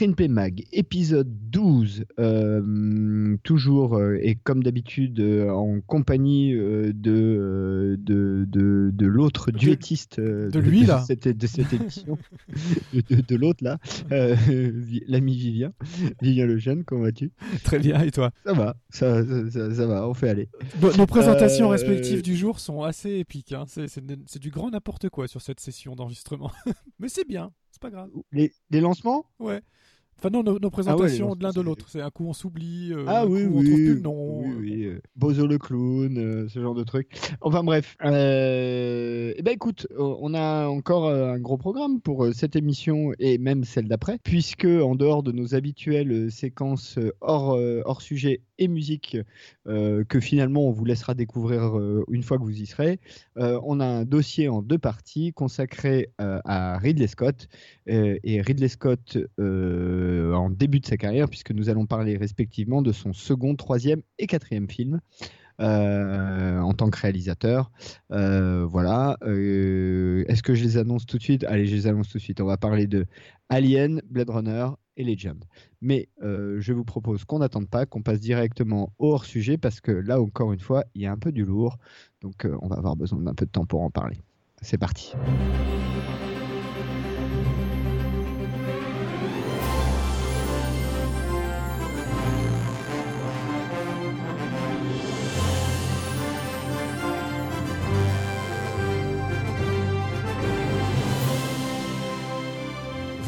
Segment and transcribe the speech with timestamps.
[0.00, 2.06] Screenplay Mag, épisode 12.
[2.18, 10.18] euh, toujours euh, et comme d'habitude euh, en compagnie de, de, de, de l'autre duettiste
[10.18, 11.00] de lui, là.
[11.06, 12.16] cette, de cette émission,
[12.94, 13.76] de, l'autre là,
[15.06, 15.74] l'ami Vivien,
[16.22, 17.30] Vivien Lejeune, comment vas-tu?
[17.62, 18.30] Très bien, et toi?
[18.46, 20.48] Ça va, ça, ça, ça- va, on fait aller.
[20.80, 23.52] Nos, nos présentations respectives du jour sont assez épiques.
[23.52, 23.64] hein.
[23.66, 26.50] C'est- du grand n'importe quoi sur cette session d'enregistrement.
[26.98, 28.08] Mais c'est bien, c'est pas grave.
[28.32, 29.26] Les, les lancements?
[29.38, 29.60] Ouais.
[30.22, 31.86] Enfin non, nos, nos présentations de l'un de l'autre.
[31.88, 34.00] C'est un coup on s'oublie, euh, Ah un oui, coup oui, on trouve plus le
[34.00, 34.40] nom.
[34.42, 37.18] oui, euh, oui, euh, Bozo le clown, euh, ce genre de truc.
[37.40, 43.38] Enfin bref, eh ben écoute, on a encore un gros programme pour cette émission et
[43.38, 49.16] même celle d'après, puisque en dehors de nos habituelles séquences hors hors sujet musique
[49.66, 53.00] euh, que finalement on vous laissera découvrir euh, une fois que vous y serez,
[53.36, 57.48] euh, on a un dossier en deux parties consacré à Ridley Scott
[57.86, 63.12] et Ridley Scott en début de sa carrière, puisque nous allons parler respectivement de son
[63.12, 65.00] second, troisième et quatrième film.
[65.60, 67.70] Euh, en tant que réalisateur,
[68.12, 69.16] Euh, voilà.
[69.22, 71.44] Euh, Est-ce que je les annonce tout de suite?
[71.44, 72.40] Allez, je les annonce tout de suite.
[72.40, 73.06] On va parler de
[73.48, 75.44] Alien, Blade Runner et Legend.
[75.80, 80.20] Mais je vous propose qu'on n'attende pas, qu'on passe directement hors sujet parce que là
[80.20, 81.78] encore une fois, il y a un peu du lourd,
[82.20, 84.18] donc on va avoir besoin d'un peu de temps pour en parler.
[84.62, 85.14] C'est parti.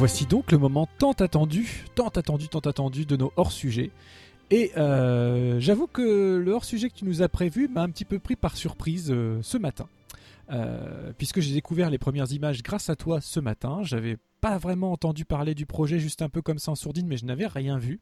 [0.02, 3.92] Voici donc le moment tant attendu, tant attendu, tant attendu de nos hors-sujets.
[4.50, 8.18] Et euh, j'avoue que le hors-sujet que tu nous as prévu m'a un petit peu
[8.18, 9.86] pris par surprise euh, ce matin.
[10.50, 13.84] Euh, puisque j'ai découvert les premières images grâce à toi ce matin.
[13.84, 17.16] J'avais pas vraiment entendu parler du projet, juste un peu comme ça en sourdine, mais
[17.16, 18.00] je n'avais rien vu.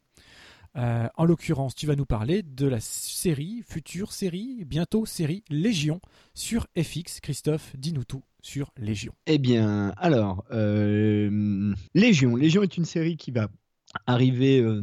[0.74, 6.00] En l'occurrence, tu vas nous parler de la série, future série, bientôt série Légion
[6.32, 7.20] sur FX.
[7.20, 9.12] Christophe, dis-nous tout sur Légion.
[9.26, 12.36] Eh bien, alors, euh, Légion.
[12.36, 13.48] Légion est une série qui va
[14.06, 14.82] arriver euh,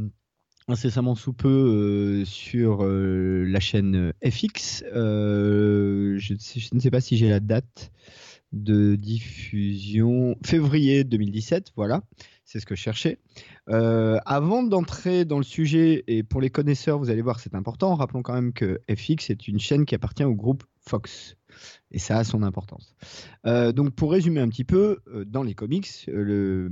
[0.68, 4.84] incessamment sous peu euh, sur la chaîne FX.
[4.94, 6.34] Je,
[6.74, 7.92] ne sais- pas si j'ai la date
[8.54, 10.36] de diffusion.
[10.46, 12.02] Février 2017, voilà.
[12.46, 13.18] C'est ce que je cherchais.
[13.68, 18.22] Avant d'entrer dans le sujet, et pour les connaisseurs, vous allez voir, c'est important, rappelons
[18.22, 21.36] quand même que FX est une chaîne qui appartient au groupe Fox.
[21.92, 22.96] Et ça a son importance.
[23.46, 26.68] Euh, donc pour résumer un petit peu, euh, dans les comics, euh, le,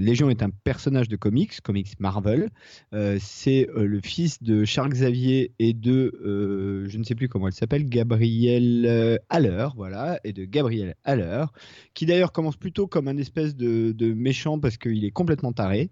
[0.00, 2.50] Légion est un personnage de comics, comics Marvel.
[3.18, 7.88] C'est le fils de Charles Xavier et de, je ne sais plus comment elle s'appelle,
[7.88, 11.46] Gabriel Haller, voilà, et de Gabriel Haller,
[11.94, 15.90] qui d'ailleurs commence plutôt comme un espèce de, méchant parce qu'il est complètement taré,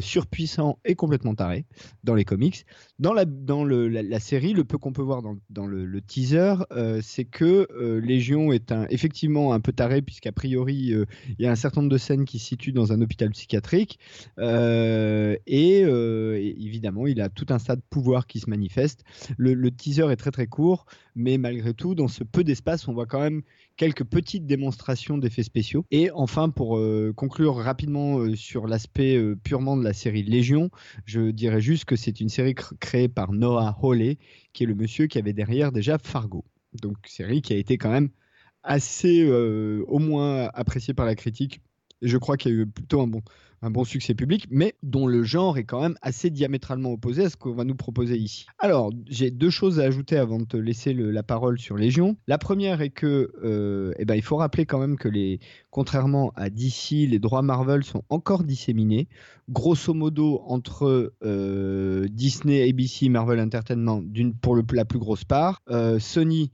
[0.00, 1.64] surpuissant et complètement taré
[2.02, 2.66] dans les comics.
[2.98, 6.54] Dans la, dans le, la, série, le peu qu'on peut voir dans, dans le, teaser,
[7.00, 11.04] c'est que Légion est un, effectivement un peu taré, puisqu'a priori, euh,
[11.38, 13.98] il y a un certain nombre de scènes qui se situent dans un hôpital psychiatrique.
[14.38, 19.04] Euh, et, euh, évidemment, il a tout un tas de pouvoirs qui se manifestent.
[19.36, 22.92] Le, le teaser est très très court, mais malgré tout, dans ce peu d'espace, on
[22.92, 23.42] voit quand même
[23.76, 25.84] quelques petites démonstrations d'effets spéciaux.
[25.90, 30.70] Et enfin, pour euh, conclure rapidement euh, sur l'aspect euh, purement de la série Légion,
[31.04, 34.18] je dirais juste que c'est une série cr- créée par Noah Hawley,
[34.52, 36.44] qui est le monsieur qui avait derrière déjà Fargo.
[36.82, 38.10] Donc série qui a été quand même
[38.62, 41.60] assez euh, au moins appréciée par la critique.
[42.02, 45.56] Je crois qu'il y a eu plutôt un bon, succès public, mais dont le genre
[45.56, 48.46] est quand même assez diamétralement opposé à ce qu'on va nous proposer ici.
[48.58, 52.16] Alors, j'ai deux choses à ajouter avant de te laisser la parole sur Légion.
[52.26, 56.32] La première est que, euh, eh ben, il faut rappeler quand même que les, contrairement
[56.36, 59.08] à DC, les droits Marvel sont encore disséminés.
[59.48, 64.02] Grosso modo, entre euh, Disney, ABC, Marvel Entertainment,
[64.42, 66.52] pour la plus grosse part, euh, Sony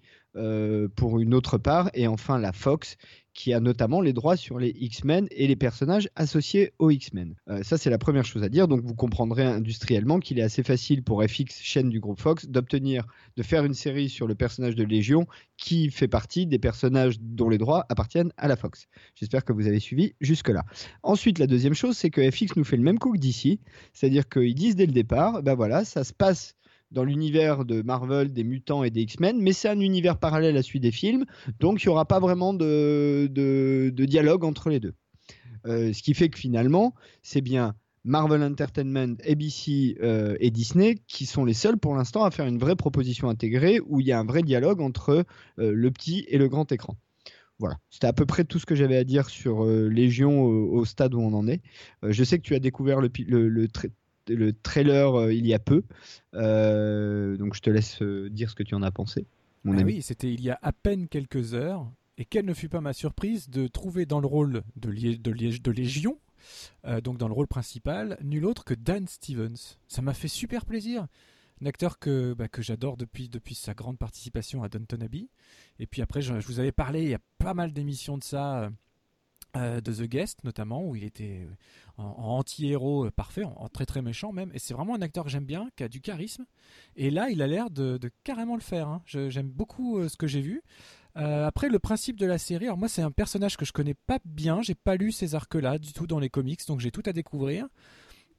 [0.94, 2.96] pour une autre part, et enfin la Fox
[3.40, 7.36] qui a notamment les droits sur les X-Men et les personnages associés aux X-Men.
[7.48, 8.68] Euh, ça, c'est la première chose à dire.
[8.68, 13.06] Donc, vous comprendrez industriellement qu'il est assez facile pour FX, chaîne du groupe Fox, d'obtenir,
[13.38, 15.26] de faire une série sur le personnage de Légion
[15.56, 18.88] qui fait partie des personnages dont les droits appartiennent à la Fox.
[19.14, 20.66] J'espère que vous avez suivi jusque-là.
[21.02, 23.58] Ensuite, la deuxième chose, c'est que FX nous fait le même coup que d'ici,
[23.94, 26.56] c'est-à-dire qu'ils disent dès le départ, ben voilà, ça se passe
[26.90, 30.62] dans l'univers de Marvel, des mutants et des X-Men, mais c'est un univers parallèle à
[30.62, 31.24] celui des films,
[31.60, 33.28] donc il n'y aura pas vraiment de,
[33.96, 34.94] dialogue entre les deux.
[35.66, 41.26] Euh, ce qui fait que finalement, c'est bien Marvel Entertainment, ABC euh, et Disney qui
[41.26, 44.18] sont les seuls pour l'instant à faire une vraie proposition intégrée où il y a
[44.18, 45.26] un vrai dialogue entre
[45.58, 46.96] euh, le petit et le grand écran.
[47.58, 51.12] Voilà, c'était à peu près tout ce que j'avais à dire sur Légion au, stade
[51.12, 51.60] où on en est.
[52.02, 53.68] je sais que tu as découvert le, le, le,
[54.34, 55.82] le trailer euh, il y a peu.
[56.34, 59.26] Euh, donc je te laisse euh, dire ce que tu en as pensé.
[59.64, 61.90] Mon ah oui, c'était il y a à peine quelques heures.
[62.18, 66.18] Et quelle ne fut pas ma surprise de trouver dans le rôle de, de, Légion,
[67.02, 69.78] donc dans le rôle principal, nul autre que Dan Stevens.
[69.88, 71.06] Ça m'a fait super plaisir.
[71.62, 75.28] Un acteur que, bah, que j'adore depuis, depuis sa grande participation à Downton Abbey.
[75.78, 78.24] Et puis après, je, je vous avais parlé, il y a pas mal d'émissions de
[78.24, 78.70] ça
[79.54, 84.02] de The Guest notamment où il était euh, en, anti-héros euh, parfait, en, très très
[84.02, 86.44] méchant même, et c'est vraiment un acteur que j'aime bien, qui a du charisme,
[86.96, 89.02] et là il a l'air de, carrément le faire, hein.
[89.06, 90.62] j'aime beaucoup ce que j'ai vu.
[91.14, 94.18] après le principe de la série, alors moi c'est un personnage que je connais pas
[94.24, 97.12] bien, j'ai pas lu ces arcs-là du tout dans les comics, donc j'ai tout à
[97.12, 97.68] découvrir.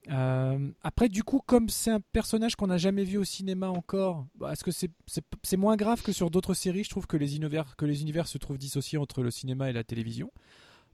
[0.07, 4.53] après, du coup, comme c'est un personnage qu'on n'a jamais vu au cinéma encore, bah,
[4.53, 7.85] est-ce que c'est moins grave que sur d'autres séries Je trouve que les, univers, que
[7.85, 10.31] les univers se trouvent dissociés entre le cinéma et la télévision?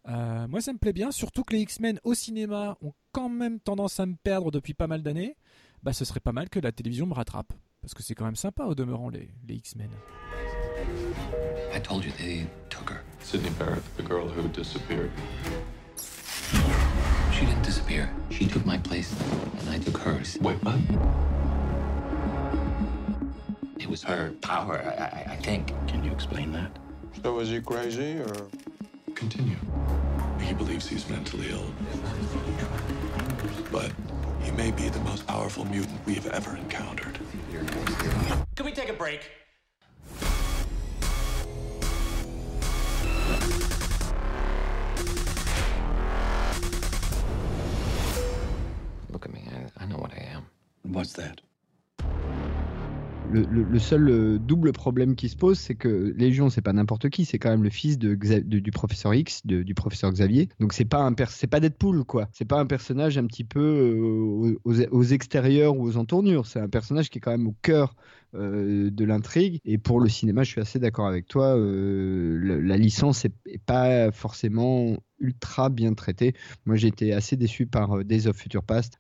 [0.08, 3.60] Euh, moi, ça me plaît bien, surtout que les X-Men au cinéma ont quand même
[3.60, 5.36] tendance à me perdre depuis pas mal d'années.
[5.84, 7.54] Bah, ce serait pas mal que la télévision me rattrape.
[7.82, 9.90] Parce que c'est quand même sympa au demeurant, les, les X-Men.
[11.74, 13.04] I told you they took her.
[13.22, 15.12] Sydney Barrett, the girl who disappeared.
[17.32, 18.10] She didn't disappear.
[18.32, 19.14] She took my place,
[19.60, 20.38] and I took hers.
[20.42, 20.80] Wait, what?
[23.80, 25.74] It was her power, I, I, I think.
[25.88, 26.72] Can you explain that?
[27.22, 28.48] So was he crazy, or?
[29.18, 29.56] Continue.
[30.40, 31.74] He believes he's mentally ill.
[33.72, 33.92] But
[34.44, 37.18] he may be the most powerful mutant we have ever encountered.
[38.56, 39.32] Can we take a break?
[49.10, 49.42] Look at me.
[49.52, 50.46] I, I know what I am.
[50.84, 51.42] What's that?
[53.30, 57.26] Le, seul euh, double problème qui se pose, c'est que Légion, c'est pas n'importe qui,
[57.26, 60.50] c'est quand même le fils du professeur X, du professeur Xavier.
[60.60, 62.30] Donc c'est pas un c'est pas Deadpool quoi.
[62.32, 66.46] C'est pas un personnage un petit peu euh, aux, extérieurs ou aux entournures.
[66.46, 67.96] C'est un personnage qui est quand même au cœur
[68.34, 69.60] euh, de l'intrigue.
[69.66, 71.56] Et pour le cinéma, je suis assez d'accord avec toi.
[71.58, 73.34] la, licence est,
[73.66, 76.34] pas forcément ultra bien traitée.
[76.66, 79.00] Moi, j'ai été assez déçu par Days of Future Past,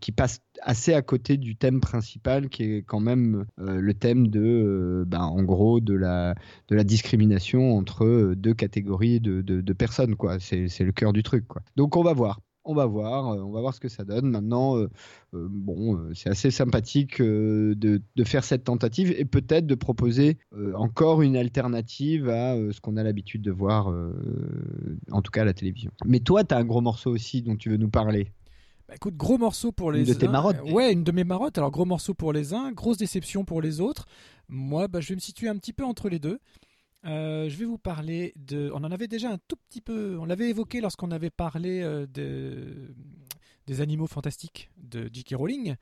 [0.00, 4.28] qui passe assez à côté du thème principal qui est quand même euh, le thème
[4.28, 6.34] de, euh, ben, en gros, de la,
[6.68, 10.38] de la discrimination entre euh, deux catégories de, de, personnes, quoi.
[10.40, 11.44] C'est, le cœur du truc.
[11.76, 12.40] Donc on va voir.
[12.68, 14.28] On va voir, on va voir ce que ça donne.
[14.30, 14.76] Maintenant,
[15.32, 20.38] bon, c'est assez sympathique de, de, faire cette tentative et peut-être de proposer
[20.74, 23.92] encore une alternative à ce qu'on a l'habitude de voir,
[25.10, 25.90] en tout cas à la télévision.
[26.04, 28.32] Mais toi, tu as un gros morceau aussi dont tu veux nous parler.
[28.88, 30.04] Bah, écoute, gros morceau pour les uns.
[30.04, 30.62] Une de tes marottes.
[30.70, 31.58] Ouais, une de mes marottes.
[31.58, 34.06] Alors, gros morceau pour les uns, grosse déception pour les autres.
[34.48, 36.40] Moi, bah, je vais me situer un petit peu entre les deux.
[37.04, 38.70] Euh, je vais vous parler de.
[38.74, 40.18] On en avait déjà un tout petit peu.
[40.18, 42.94] On l'avait évoqué lorsqu'on avait parlé euh, de...
[43.66, 45.34] des animaux fantastiques de J.K.
[45.36, 45.76] Rowling.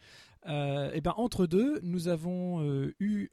[0.46, 2.62] Euh, et ben entre deux, nous avons
[3.00, 3.30] eu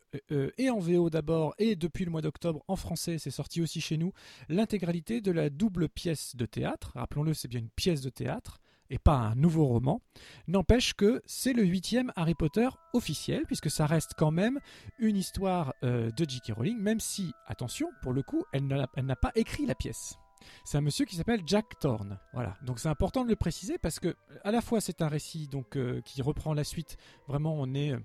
[0.57, 3.97] et en VO d'abord et depuis le mois d'octobre en français, c'est sorti aussi chez
[3.97, 4.13] nous,
[4.49, 6.93] l'intégralité de la double pièce de théâtre.
[6.95, 10.01] Rappelons-le, c'est bien une pièce de théâtre et pas un nouveau roman.
[10.47, 14.59] N'empêche que c'est le huitième Harry Potter officiel, puisque ça reste quand même
[14.99, 16.53] une histoire euh, de J.K.
[16.55, 20.17] Rowling, même si, attention, pour le coup, elle n'a pas écrit la pièce.
[20.63, 22.19] C'est un monsieur qui s'appelle Jack Thorne.
[22.33, 22.57] Voilà.
[22.63, 25.75] Donc c'est important de le préciser parce que à la fois c'est un récit donc
[25.77, 26.97] euh, qui reprend la suite.
[27.27, 27.99] Vraiment, on est euh,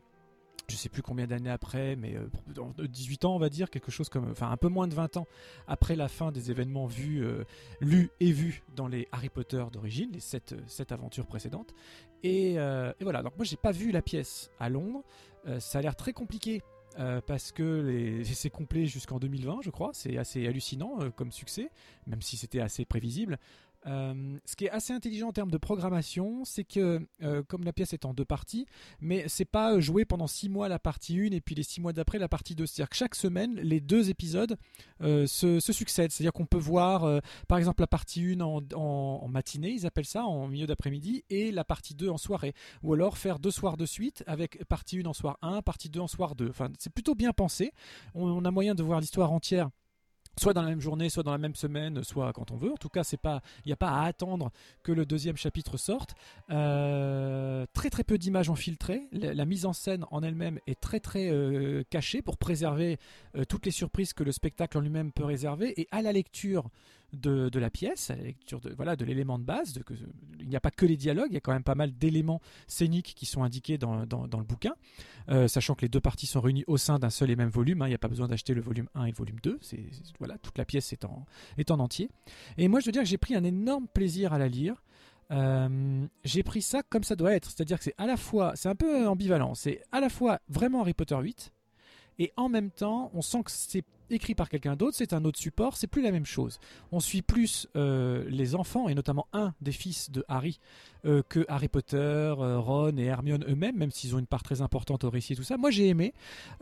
[0.70, 2.14] je sais plus combien d'années après, mais
[2.78, 5.16] 18 euh, ans on va dire, quelque chose comme, enfin un peu moins de 20
[5.16, 5.26] ans
[5.66, 7.44] après la fin des événements vus, euh,
[7.80, 10.54] lus et vus dans les Harry Potter d'origine, les 7,
[10.90, 11.74] aventures précédentes.
[12.22, 15.02] Et, euh, et, voilà, donc moi j'ai pas vu la pièce à Londres,
[15.60, 16.62] ça a l'air très compliqué.
[17.26, 19.90] parce que c'est complet jusqu'en 2020, je crois.
[19.94, 21.70] C'est assez hallucinant comme succès,
[22.06, 23.38] même si c'était assez prévisible.
[23.86, 27.72] Euh, ce qui est assez intelligent en termes de programmation, c'est que, euh, comme la
[27.72, 28.66] pièce est en deux parties,
[29.00, 31.92] mais c'est pas jouer pendant six mois la partie 1 et puis les six mois
[31.92, 32.66] d'après la partie 2.
[32.66, 34.56] C'est-à-dire que chaque semaine, les deux épisodes
[35.02, 36.10] euh, se, succèdent.
[36.10, 40.48] C'est-à-dire qu'on peut voir, par exemple, la partie 1 en, matinée, ils appellent ça, en
[40.48, 42.54] milieu d'après-midi, et la partie 2 en soirée.
[42.82, 46.00] Ou alors faire deux soirs de suite avec partie 1 en soir 1, partie 2
[46.00, 46.48] en soir 2.
[46.48, 47.72] Enfin, c'est plutôt bien pensé.
[48.14, 49.70] on a moyen de voir l'histoire entière
[50.38, 52.72] soit dans la même journée, soit dans la même semaine, soit quand on veut.
[52.72, 54.50] En tout cas, pas, il n'y a pas à attendre
[54.82, 56.14] que le deuxième chapitre sorte.
[56.50, 59.08] Euh, très très peu d'images ont filtré.
[59.12, 62.98] La, mise en scène en elle-même est très très euh, cachée pour préserver
[63.36, 65.80] euh, toutes les surprises que le spectacle en lui-même peut réserver.
[65.80, 66.70] Et à la lecture
[67.12, 69.72] de, la pièce, à la lecture de voilà de l'élément de base.
[69.72, 69.94] De, que,
[70.40, 72.40] il n'y a pas que les dialogues, il y a quand même pas mal d'éléments
[72.66, 74.74] scéniques qui sont indiqués dans, le bouquin,
[75.30, 77.82] euh, sachant que les deux parties sont réunies au sein d'un seul et même volume.
[77.82, 77.86] Hein.
[77.86, 79.58] il n'y a pas besoin d'acheter le volume 1 et le volume 2.
[79.62, 79.84] C'est,
[80.18, 82.10] voilà, toute la pièce est en, entier.
[82.56, 84.82] Et moi, je veux dire que j'ai pris un énorme plaisir à la lire.
[85.30, 88.70] Euh, j'ai pris ça comme ça doit être, c'est-à-dire que c'est à la fois, c'est
[88.70, 91.52] un peu ambivalent, c'est à la fois vraiment Harry Potter 8,
[92.18, 95.38] et en même temps, on sent que c'est écrit par quelqu'un d'autre, c'est un autre
[95.38, 96.58] support, c'est plus la même chose.
[96.92, 100.60] On suit plus euh, les enfants, et notamment un des fils de Harry,
[101.04, 104.62] euh, que Harry Potter, euh, Ron et Hermione eux-mêmes, même s'ils ont une part très
[104.62, 105.56] importante au récit et tout ça.
[105.56, 106.12] Moi j'ai aimé.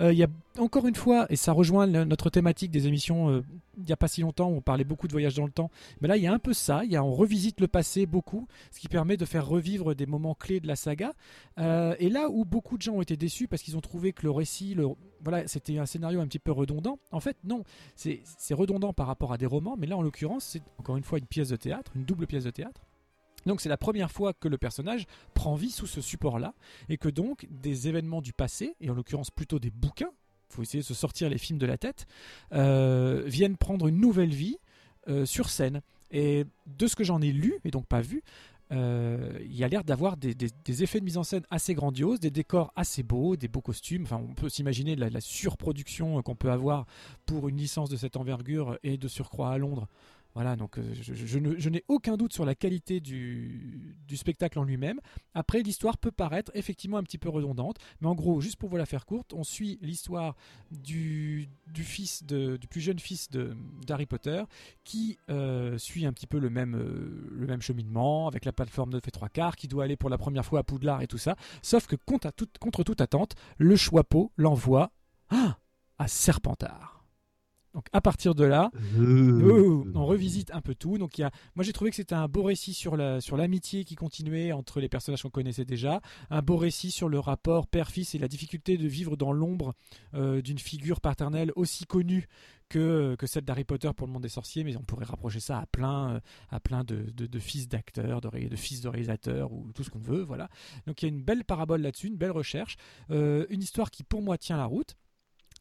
[0.00, 3.42] Il y a encore une fois, et ça rejoint notre thématique des émissions
[3.78, 5.70] il n'y a pas si longtemps, où on parlait beaucoup de voyage dans le temps,
[6.00, 8.46] mais là il y a un peu ça, y a, on revisite le passé beaucoup,
[8.70, 11.12] ce qui permet de faire revivre des moments clés de la saga.
[11.58, 14.30] et là où beaucoup de gens ont été déçus parce qu'ils ont trouvé que le
[14.30, 14.86] récit, le,
[15.22, 16.98] voilà, c'était un scénario un petit peu redondant.
[17.10, 17.64] En fait, non,
[17.94, 21.18] c'est redondant par rapport à des romans, mais là, en l'occurrence, c'est encore une fois
[21.18, 22.82] une pièce de théâtre, une double pièce de théâtre.
[23.46, 26.54] Donc c'est la première fois que le personnage prend vie sous ce support-là,
[26.88, 30.10] et que donc des événements du passé, et en l'occurrence plutôt des bouquins,
[30.48, 32.06] faut essayer de se sortir les films de la tête,
[32.52, 34.58] euh, viennent prendre une nouvelle vie
[35.08, 35.80] euh, sur scène.
[36.12, 38.22] Et de ce que j'en ai lu, et donc pas vu,
[38.72, 40.34] euh, il y a l'air d'avoir des,
[40.82, 44.02] effets de mise en scène assez grandioses, des décors assez beaux, des beaux costumes.
[44.02, 46.86] Enfin, on peut s'imaginer la, la, surproduction qu'on peut avoir
[47.26, 49.88] pour une licence de cette envergure et de surcroît à Londres.
[50.36, 55.00] Voilà, donc euh, je, n'ai aucun doute sur la qualité du, spectacle en lui-même.
[55.32, 58.76] Après, l'histoire peut paraître effectivement un petit peu redondante, mais en gros, juste pour vous
[58.76, 60.36] la faire courte, on suit l'histoire
[60.70, 64.42] du, fils du plus jeune fils d'Harry Potter
[64.84, 69.10] qui euh, suit un petit peu le même, euh, cheminement avec la plateforme de fait
[69.10, 71.34] trois quarts, qui doit aller pour la première fois à Poudlard et tout ça.
[71.62, 74.92] Sauf que contre, toute attente, le Choixpeau l'envoie
[75.30, 76.95] à Serpentard.
[77.76, 79.84] Donc à partir de là, euh.
[79.94, 80.96] on revisite un peu tout.
[80.96, 83.36] Donc il y a, moi j'ai trouvé que c'était un beau récit sur la sur
[83.36, 87.66] l'amitié qui continuait entre les personnages qu'on connaissait déjà, un beau récit sur le rapport
[87.66, 89.74] père-fils et la difficulté de vivre dans l'ombre
[90.14, 92.28] euh, d'une figure paternelle aussi connue
[92.70, 95.58] que, que celle d'Harry Potter pour le monde des sorciers, mais on pourrait rapprocher ça
[95.58, 99.70] à plein euh, à plein de, de, fils d'acteurs, de, de, fils de réalisateurs ou
[99.74, 100.48] tout ce qu'on veut, voilà.
[100.86, 102.78] Donc il y a une belle parabole là-dessus, une belle recherche,
[103.10, 104.96] une histoire qui pour moi tient la route.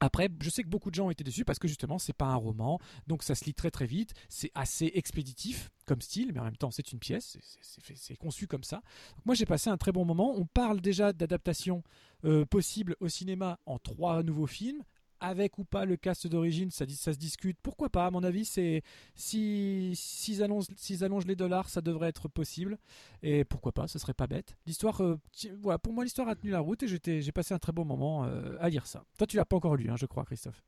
[0.01, 2.25] Après, je sais que beaucoup de gens ont été déçus parce que justement, c'est pas
[2.25, 4.13] un roman, donc ça se lit très très vite.
[4.27, 8.63] C'est assez expéditif comme style, mais en même temps, c'est une pièce, c'est conçu comme
[8.63, 8.81] ça.
[9.25, 10.35] moi, j'ai passé un très bon moment.
[10.35, 11.83] On parle déjà d'adaptation
[12.25, 14.83] euh, possible au cinéma en trois nouveaux films
[15.19, 17.57] avec ou pas le cast d'origine, ça, se discute.
[17.61, 18.83] Pourquoi pas À mon avis, c'est
[19.15, 22.77] si s'ils allongent, les dollars, ça devrait être possible.
[23.23, 24.57] Et pourquoi pas Ce serait pas bête.
[24.65, 25.19] L'histoire, euh,
[25.61, 28.25] voilà, pour moi, l'histoire a tenu la route et j'ai passé un très bon moment
[28.25, 29.03] euh, à lire ça.
[29.17, 30.63] Toi, tu l'as pas encore lu, hein, je crois, Christophe.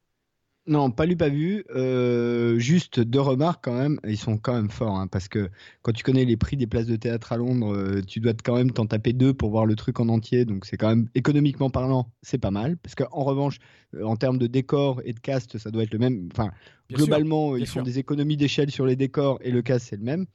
[0.67, 1.63] Non, pas lu, pas vu.
[1.74, 4.00] Euh, juste deux remarques quand même.
[4.05, 5.50] Ils sont quand même forts hein, parce que
[5.81, 8.55] quand tu connais les prix des places de théâtre à Londres, euh, tu dois quand
[8.55, 10.43] même t'en taper deux pour voir le truc en entier.
[10.43, 12.75] Donc c'est quand même économiquement parlant, c'est pas mal.
[12.77, 13.59] Parce qu'en revanche,
[13.95, 16.27] euh, en termes de décor et de cast, ça doit être le même.
[16.33, 16.51] Enfin,
[16.91, 20.25] globalement, ils font des économies d'échelle sur les décors et le cast c'est le même.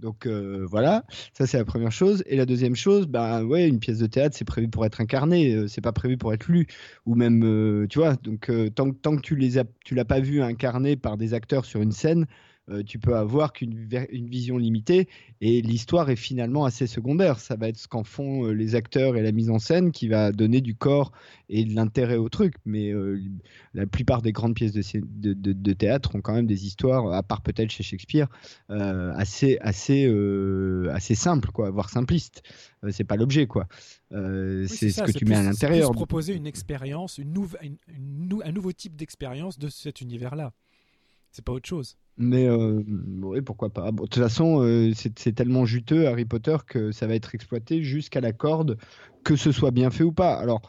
[0.00, 2.22] Donc euh, voilà, ça c'est la première chose.
[2.26, 5.54] Et la deuxième chose, bah ouais, une pièce de théâtre c'est prévu pour être incarné,
[5.54, 6.66] euh, c'est pas prévu pour être lu
[7.04, 8.14] ou même, euh, tu vois.
[8.16, 11.64] Donc tant, tant, que tu les as, tu l'as pas vu incarné par des acteurs
[11.64, 12.26] sur une scène,
[12.70, 15.08] euh, tu peux avoir qu'une une vision limitée
[15.40, 17.38] et l'histoire est finalement assez secondaire.
[17.40, 20.08] Ça va être ce qu'en font euh, les acteurs et la mise en scène qui
[20.08, 21.12] va donner du corps
[21.48, 22.54] et de l'intérêt au truc.
[22.66, 23.20] Mais euh,
[23.72, 27.40] la plupart des grandes pièces de, de, théâtre ont quand même des histoires, à part
[27.40, 28.28] peut-être chez Shakespeare,
[28.68, 30.06] assez, assez,
[30.90, 32.42] assez simples, quoi, voire simplistes.
[32.90, 33.66] c'est pas l'objet, quoi.
[34.10, 35.92] c'est ce que tu mets à l'intérieur.
[35.92, 40.52] proposer une expérience, une, une, un nouveau type d'expérience de cet univers-là.
[41.32, 41.96] C'est pas autre chose.
[42.18, 42.82] Mais euh,
[43.22, 43.92] oui, pourquoi pas.
[43.92, 48.20] de toute façon, euh, c'est tellement juteux Harry Potter que ça va être exploité jusqu'à
[48.20, 48.76] la corde,
[49.22, 50.34] que ce soit bien fait ou pas.
[50.34, 50.60] Alors,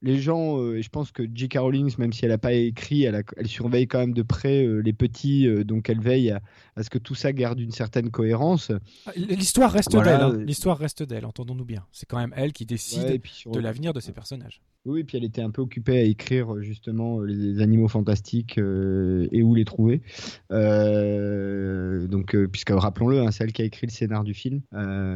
[0.00, 1.58] les gens, euh, et je pense que J.K.
[1.58, 5.46] Rowling, même si elle n'a pas écrit, elle, surveille quand même de près les petits,
[5.66, 8.72] donc elle veille à, ce que tout ça garde une certaine cohérence.
[9.04, 10.38] Ah, l'histoire reste d'elle, hein.
[10.38, 11.84] l'histoire reste d'elle, entendons-nous bien.
[11.92, 13.20] C'est quand même elle qui décide
[13.52, 14.62] de l'avenir de ses personnages.
[14.84, 19.42] Oui, et puis elle était un peu occupée à écrire justement les animaux fantastiques et
[19.42, 20.02] où les trouver.
[20.50, 24.60] donc, puisque rappelons-le, hein, c'est elle qui a écrit le scénar du film.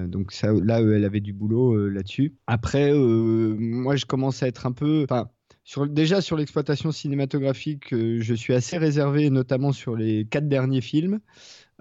[0.08, 2.34] donc là, elle avait du boulot là-dessus.
[2.46, 5.06] Après, moi, je commence à être un peu.
[5.68, 10.80] Sur, déjà sur l'exploitation cinématographique, euh, je suis assez réservé, notamment sur les quatre derniers
[10.80, 11.20] films,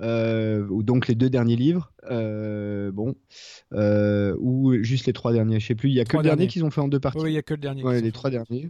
[0.01, 3.15] euh, ou donc les deux derniers livres, euh, bon,
[4.39, 5.89] ou juste les trois derniers, je sais plus.
[5.89, 7.19] Il y a que le dernier qu'ils ont fait en deux parties.
[7.21, 8.01] Oui, il y a que le dernier.
[8.01, 8.69] les trois derniers.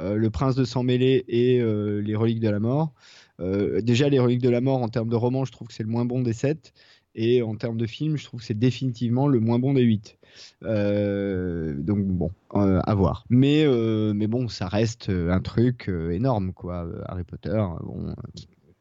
[0.00, 2.92] le Prince de sang mêlé et les Reliques de la mort.
[3.38, 5.90] déjà, les Reliques de la mort, en termes de roman, je trouve que c'est le
[5.90, 6.72] moins bon des sept.
[7.14, 10.18] Et en termes de film, je trouve que c'est définitivement le moins bon des 8.
[10.64, 13.24] Euh, donc bon, euh, à voir.
[13.28, 16.86] Mais, euh, mais bon, ça reste un truc énorme, quoi.
[17.06, 18.14] Harry Potter, bon,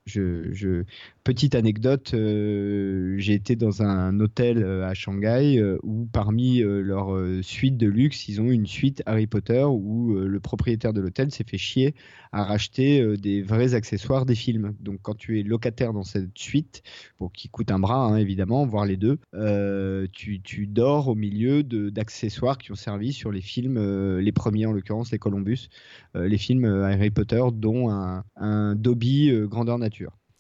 [0.08, 0.84] je,
[1.28, 7.10] Petite anecdote, euh, j'ai été dans un hôtel euh, à Shanghai euh, où parmi leur
[7.42, 11.44] suite de luxe, ils ont une suite Harry Potter où le propriétaire de l'hôtel s'est
[11.44, 11.96] fait chier
[12.32, 14.74] à racheter des vrais accessoires des films.
[14.80, 16.82] Donc quand tu es locataire dans cette suite,
[17.20, 19.20] bon, qui coûte un bras hein, évidemment, voire les deux,
[20.14, 24.72] tu, tu, dors au milieu d'accessoires qui ont servi sur les films, les premiers en
[24.72, 25.68] l'occurrence, les Columbus,
[26.16, 29.97] les films Harry Potter, dont un, un grandeur nature.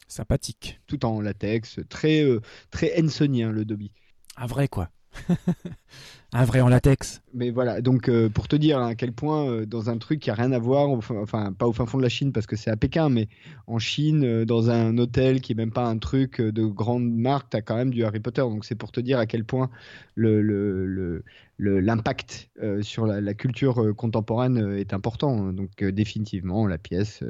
[0.07, 0.79] Sympathique.
[0.87, 3.91] Tout en latex, très, euh, très Hensonien le Dobby.
[4.37, 4.89] Un vrai quoi.
[6.33, 7.21] un vrai en latex.
[7.33, 10.29] Mais voilà, donc euh, pour te dire à quel point euh, dans un truc qui
[10.29, 12.69] a rien à voir, enfin pas au fin fond de la Chine parce que c'est
[12.69, 13.27] à Pékin, mais
[13.65, 17.57] en Chine, dans un hôtel qui est même pas un truc de grande marque, tu
[17.57, 18.41] as quand même du Harry Potter.
[18.41, 19.69] Donc c'est pour te dire à quel point
[21.59, 25.51] l'impact euh, sur la, culture euh, contemporaine euh, est important.
[25.53, 27.23] Donc définitivement, la pièce,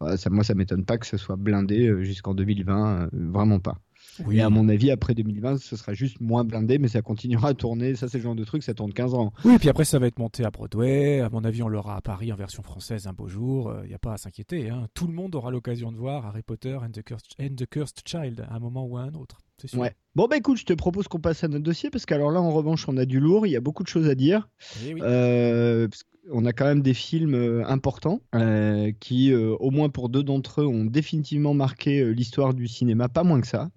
[0.00, 3.78] bah, ça, moi, ça m'étonne pas que ce soit blindé jusqu'en 2020, vraiment pas.
[4.24, 4.38] Oui.
[4.38, 7.54] Et à mon avis, après 2020, ce sera juste moins blindé, mais ça continuera à
[7.54, 7.94] tourner.
[7.94, 9.32] Ça, c'est le genre de truc, ça tourne 15 ans.
[9.44, 11.20] Oui, puis après, ça va être monté à Broadway.
[11.20, 13.72] À mon avis, on l'aura à Paris en version française un beau jour.
[13.84, 14.70] Il n'y a pas à s'inquiéter.
[14.70, 14.86] Hein.
[14.94, 18.00] Tout le monde aura l'occasion de voir Harry Potter and the, Cursed, and the Cursed
[18.04, 19.38] Child à un moment ou à un autre.
[19.74, 19.94] Ouais.
[20.14, 22.50] Bon bah écoute, je te propose qu'on passe à notre dossier parce qu'alors là en
[22.50, 24.48] revanche on a du lourd, il y a beaucoup de choses à dire.
[24.84, 25.88] Eh euh,
[26.30, 30.62] on a quand même des films euh, importants euh, qui, au moins pour deux d'entre
[30.62, 33.70] eux, ont définitivement marqué l'histoire du cinéma, pas moins que ça.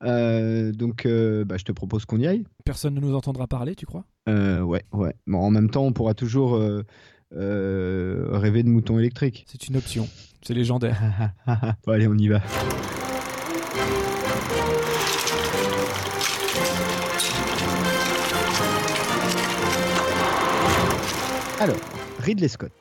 [0.00, 2.44] donc bah, je te propose qu'on y aille.
[2.64, 4.04] Personne ne nous entendra parler, tu crois?
[4.26, 5.14] Ouais, ouais.
[5.26, 6.60] Bon, en même temps, on pourra toujours
[7.30, 9.44] rêver de moutons électriques.
[9.46, 10.08] C'est une option,
[10.42, 11.32] c'est légendaire.
[11.86, 12.42] bon, allez, on y va.
[21.58, 21.80] Alors,
[22.20, 22.72] Ridley Scott.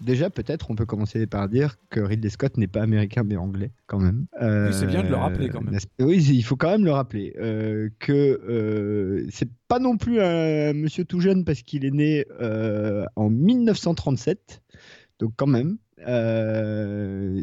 [0.00, 3.70] Déjà, peut-être, on peut commencer par dire que Ridley Scott n'est pas américain mais anglais,
[3.86, 4.26] quand même.
[4.40, 5.78] oui, c'est bien de le rappeler, quand même.
[6.00, 7.34] Oui, il faut quand même le rappeler.
[7.38, 12.26] Euh, que euh, c'est pas non plus un monsieur tout jeune parce qu'il est né
[12.40, 14.60] euh, en 1937.
[15.20, 15.78] Donc, quand même.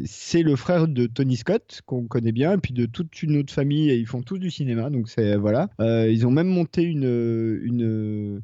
[0.06, 3.54] c'est le frère de Tony Scott qu'on connaît bien et puis de toute une autre
[3.54, 7.60] famille et ils font tous du cinéma donc c'est voilà ils ont même monté une,
[7.62, 8.40] une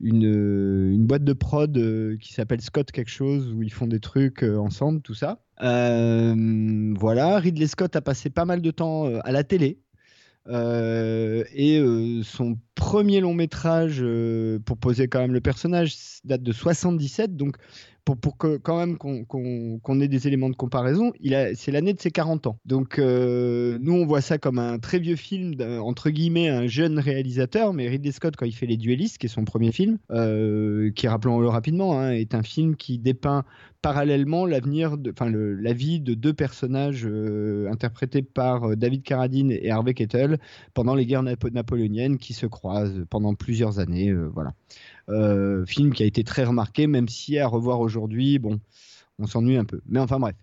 [0.00, 4.00] une, une boîte de prod euh, qui s'appelle Scott quelque chose où ils font des
[4.00, 5.40] trucs euh, ensemble, tout ça.
[5.62, 9.78] Euh, voilà, Ridley Scott a passé pas mal de temps à la télé.
[10.48, 11.82] et
[12.24, 14.02] son premier long métrage
[14.64, 17.56] pour poser quand même le personnage date de 77 donc
[18.04, 21.12] pour, que quand même qu'on ait des éléments de comparaison,
[21.54, 22.58] c'est l'année de ses 40 ans.
[22.64, 26.98] Donc euh, nous, on voit ça comme un très vieux film, entre guillemets, un jeune
[26.98, 30.90] réalisateur, mais Ridley Scott, quand il fait Les Duellistes, qui est son premier film, euh,
[30.92, 33.44] qui, rappelons-le rapidement, hein, est un film qui dépeint
[33.82, 39.94] parallèlement l'avenir, enfin la vie de deux personnages euh, interprétés par David Carradine et Harvey
[39.94, 40.38] Kettle
[40.74, 44.12] pendant les guerres napoléoniennes qui se croisent pendant plusieurs années.
[44.12, 44.52] voilà.
[45.10, 48.60] Euh, film qui a été très remarqué, même si à revoir aujourd'hui, bon,
[49.18, 49.80] on s'ennuie un peu.
[49.86, 50.36] Mais enfin bref.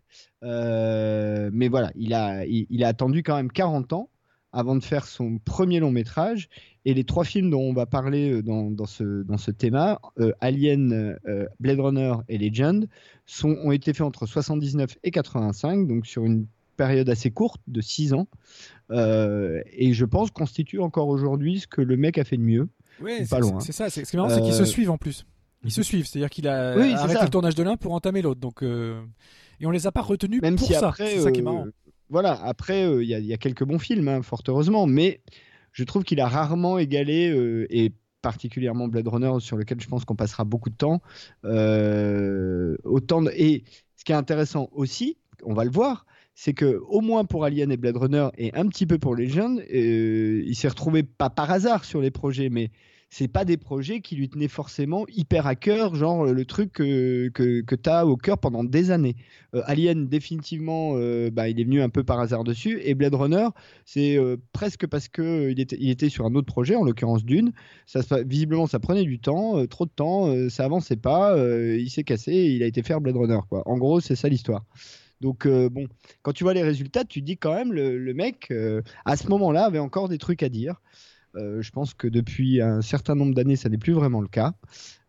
[0.43, 4.09] Euh, mais voilà, il a, attendu quand même 40 ans
[4.53, 6.49] avant de faire son premier long métrage.
[6.85, 9.97] Et les trois films dont on va parler euh, dans, dans ce, dans ce thème,
[10.41, 11.17] Alien,
[11.59, 12.87] Blade Runner et Legend,
[13.25, 17.81] sont, ont été faits entre 79 et 85, donc sur une période assez courte de
[17.81, 18.27] 6 ans.
[18.91, 22.69] et je pense constitue encore aujourd'hui ce que le mec a fait de mieux.
[23.01, 23.25] Oui,
[23.59, 23.89] c'est ça.
[23.89, 25.25] Ce qui est marrant, c'est qu'ils se euh, suivent en plus.
[25.63, 28.39] Ils se suivent, c'est-à-dire qu'il a arrêté le tournage de l'un pour entamer l'autre.
[28.39, 29.01] Donc, euh,
[29.59, 30.93] et on les a pas retenus Même pour si ça.
[30.95, 31.65] C'est ça qui est marrant.
[31.65, 31.71] Euh,
[32.09, 32.33] voilà.
[32.43, 35.21] Après, il y, a quelques bons films, hein, fort heureusement, mais
[35.73, 40.15] je trouve qu'il a rarement égalé et particulièrement Blade Runner, sur lequel je pense qu'on
[40.15, 41.01] passera beaucoup de temps.
[42.83, 43.63] autant Et
[43.95, 46.05] ce qui est intéressant aussi, on va le voir,
[46.39, 49.59] c'est que au moins pour Alien et Blade Runner et un petit peu pour Legend,
[49.71, 52.69] il s'est retrouvé pas par hasard sur les projets, mais
[53.09, 57.29] c'est pas des projets qui lui tenaient forcément hyper à cœur, genre le truc que,
[57.29, 59.15] que, tu as au cœur pendant des années.
[59.55, 62.81] Euh, Alien, définitivement, euh, bah, il est venu un peu par hasard dessus.
[62.83, 63.47] Et Blade Runner,
[63.85, 67.25] c'est euh, presque parce qu'il il était, il était sur un autre projet, en l'occurrence
[67.25, 67.51] Dune.
[68.27, 72.51] Visiblement, ça prenait du temps, trop de temps, ça avançait pas, il s'est cassé et
[72.51, 73.39] il a été faire Blade Runner.
[73.49, 73.63] Quoi.
[73.67, 74.65] En gros, c'est ça l'histoire.
[75.21, 75.87] Donc bon,
[76.21, 78.53] quand tu vois les résultats, tu dis quand même le, le mec
[79.05, 80.81] à ce moment-là avait encore des trucs à dire.
[81.37, 84.53] Euh, je pense que depuis un certain nombre d'années, ça n'est plus vraiment le cas.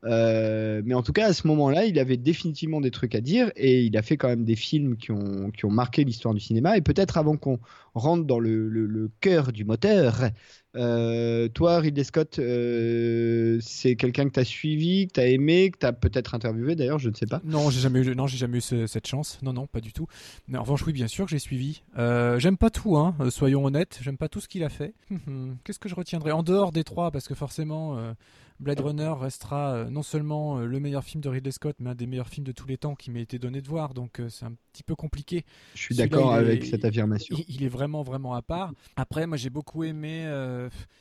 [0.05, 3.51] Euh, mais en tout cas, à ce moment-là, il avait définitivement des trucs à dire
[3.57, 6.41] et il a fait quand même des films qui ont, qui ont marqué l'histoire du
[6.41, 6.77] cinéma.
[6.77, 7.59] Et peut-être avant qu'on
[7.95, 10.31] rentre dans le, le, cœur du moteur,
[10.77, 15.71] euh, toi, Ridley Scott, euh, c'est quelqu'un que tu as suivi, que tu as aimé,
[15.71, 17.41] que tu as peut-être interviewé d'ailleurs, je ne sais pas.
[17.45, 19.41] Non, j'ai jamais eu, non, j'ai jamais eu cette chance.
[19.43, 20.07] Non, non, pas du tout.
[20.47, 21.83] Mais en revanche, oui, bien sûr que j'ai suivi.
[21.97, 23.99] j'aime pas tout, hein, soyons honnêtes.
[24.03, 24.95] J'aime pas tout ce qu'il a fait.
[25.65, 27.11] Qu'est-ce que je retiendrai en dehors des trois?
[27.11, 28.15] Parce que forcément.
[28.61, 31.95] Blade Runner restera euh, non seulement euh, le meilleur film de Ridley Scott, mais un
[31.95, 33.95] des meilleurs films de tous les temps qui m'a été donné de voir.
[33.95, 35.45] Donc euh, c'est un petit peu compliqué.
[35.75, 37.37] Je suis d'accord avec cette affirmation.
[37.49, 38.73] Il, est vraiment vraiment à part.
[38.97, 40.25] Après, moi j'ai beaucoup aimé,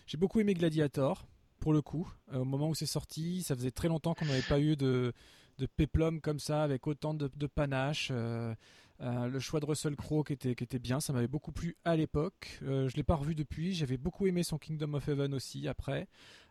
[0.06, 1.28] j'ai beaucoup aimé Gladiator
[1.60, 2.08] pour le coup.
[2.34, 5.13] au moment où c'est sorti, ça faisait très longtemps qu'on n'avait pas eu de
[5.58, 8.12] de péplum comme ça avec autant de, panache.
[8.99, 11.95] Le choix de Russell Crowe qui était, qui était bien, ça m'avait beaucoup plu à
[11.95, 12.60] l'époque.
[12.62, 13.73] je l'ai pas revu depuis.
[13.73, 16.07] J'avais beaucoup aimé son Kingdom of Heaven aussi après.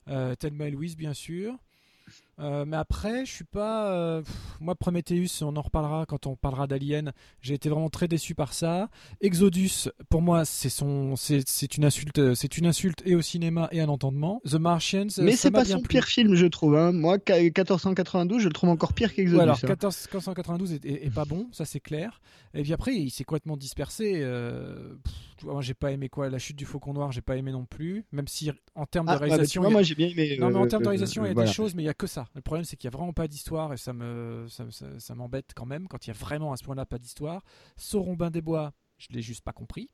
[0.09, 1.57] Euh, Thelma et Louise, bien sûr.
[2.39, 3.93] Euh, mais après, je suis pas.
[3.93, 4.23] Euh,
[4.61, 7.13] moi, Prometheus, on en reparlera quand on parlera d'Alien.
[7.41, 8.89] J'ai été vraiment très déçu par ça.
[9.21, 13.81] Exodus, pour moi, c'est son, c'est une insulte, c'est une insulte et au cinéma et
[13.81, 14.43] à l'entendement.
[14.45, 15.07] The Martians.
[15.19, 16.77] Mais c'est pas son pire film, je trouve.
[16.77, 16.93] Hein.
[16.93, 19.41] Moi, 1492, je le trouve encore pire qu'Exodus.
[19.41, 20.79] alors, 1492 hein.
[20.85, 22.21] est, pas bon, ça c'est clair.
[22.53, 24.23] Et puis après, il s'est complètement dispersé.
[25.43, 28.05] moi, j'ai pas aimé quoi La chute du Faucon Noir, j'ai pas aimé non plus.
[28.13, 30.37] Même si en termes de ah, réalisation, moi j'ai bien aimé.
[30.39, 31.95] Non, mais en termes de réalisation, il y a des choses, mais il y a
[31.95, 32.26] que ça.
[32.35, 35.67] Le problème, c'est qu'il n'y a vraiment pas d'histoire et ça me ça, m'embête quand
[35.67, 37.43] même quand il y a vraiment à ce point-là pas d'histoire.
[37.77, 39.91] Sauron Bain des Bois, je l'ai juste pas compris.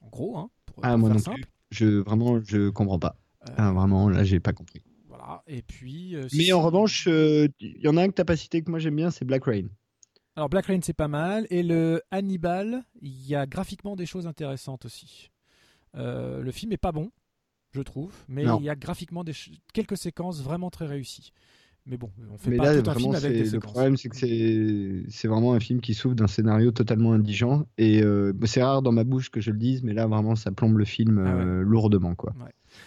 [0.00, 1.40] En gros, hein, pour, ah, moi non simple.
[1.40, 1.50] Plus.
[1.70, 3.16] Je vraiment je comprends pas.
[3.48, 4.82] Euh, ah, vraiment là, j'ai pas compris.
[5.08, 5.42] Voilà.
[5.46, 6.14] Et puis.
[6.16, 8.70] Euh, mais en revanche, euh, il y en a un que t'as pas cité que
[8.70, 9.68] moi j'aime bien, c'est Black Rain.
[10.36, 14.26] Alors Black Rain c'est pas mal et le Hannibal, il y a graphiquement des choses
[14.26, 15.30] intéressantes aussi.
[15.94, 17.10] le film est pas bon,
[17.72, 19.32] je trouve, mais il y a graphiquement des
[19.72, 21.32] quelques séquences vraiment très réussies.
[21.88, 24.16] Mais bon, on fait pas tout un film avec des Le problème, c'est que
[25.08, 27.64] c'est vraiment un film qui souffre d'un scénario totalement indigent.
[27.78, 30.50] Et euh, c'est rare dans ma bouche que je le dise, mais là, vraiment, ça
[30.50, 32.16] plombe le film ah euh, lourdement.
[32.16, 32.34] quoi.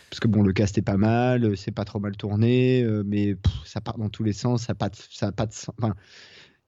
[0.10, 3.38] Parce que bon, le cast est pas mal, c'est pas trop mal tourné, euh, mais
[3.64, 5.96] ça part dans tous les sens, ça n'a pas de, ça pas de enfin,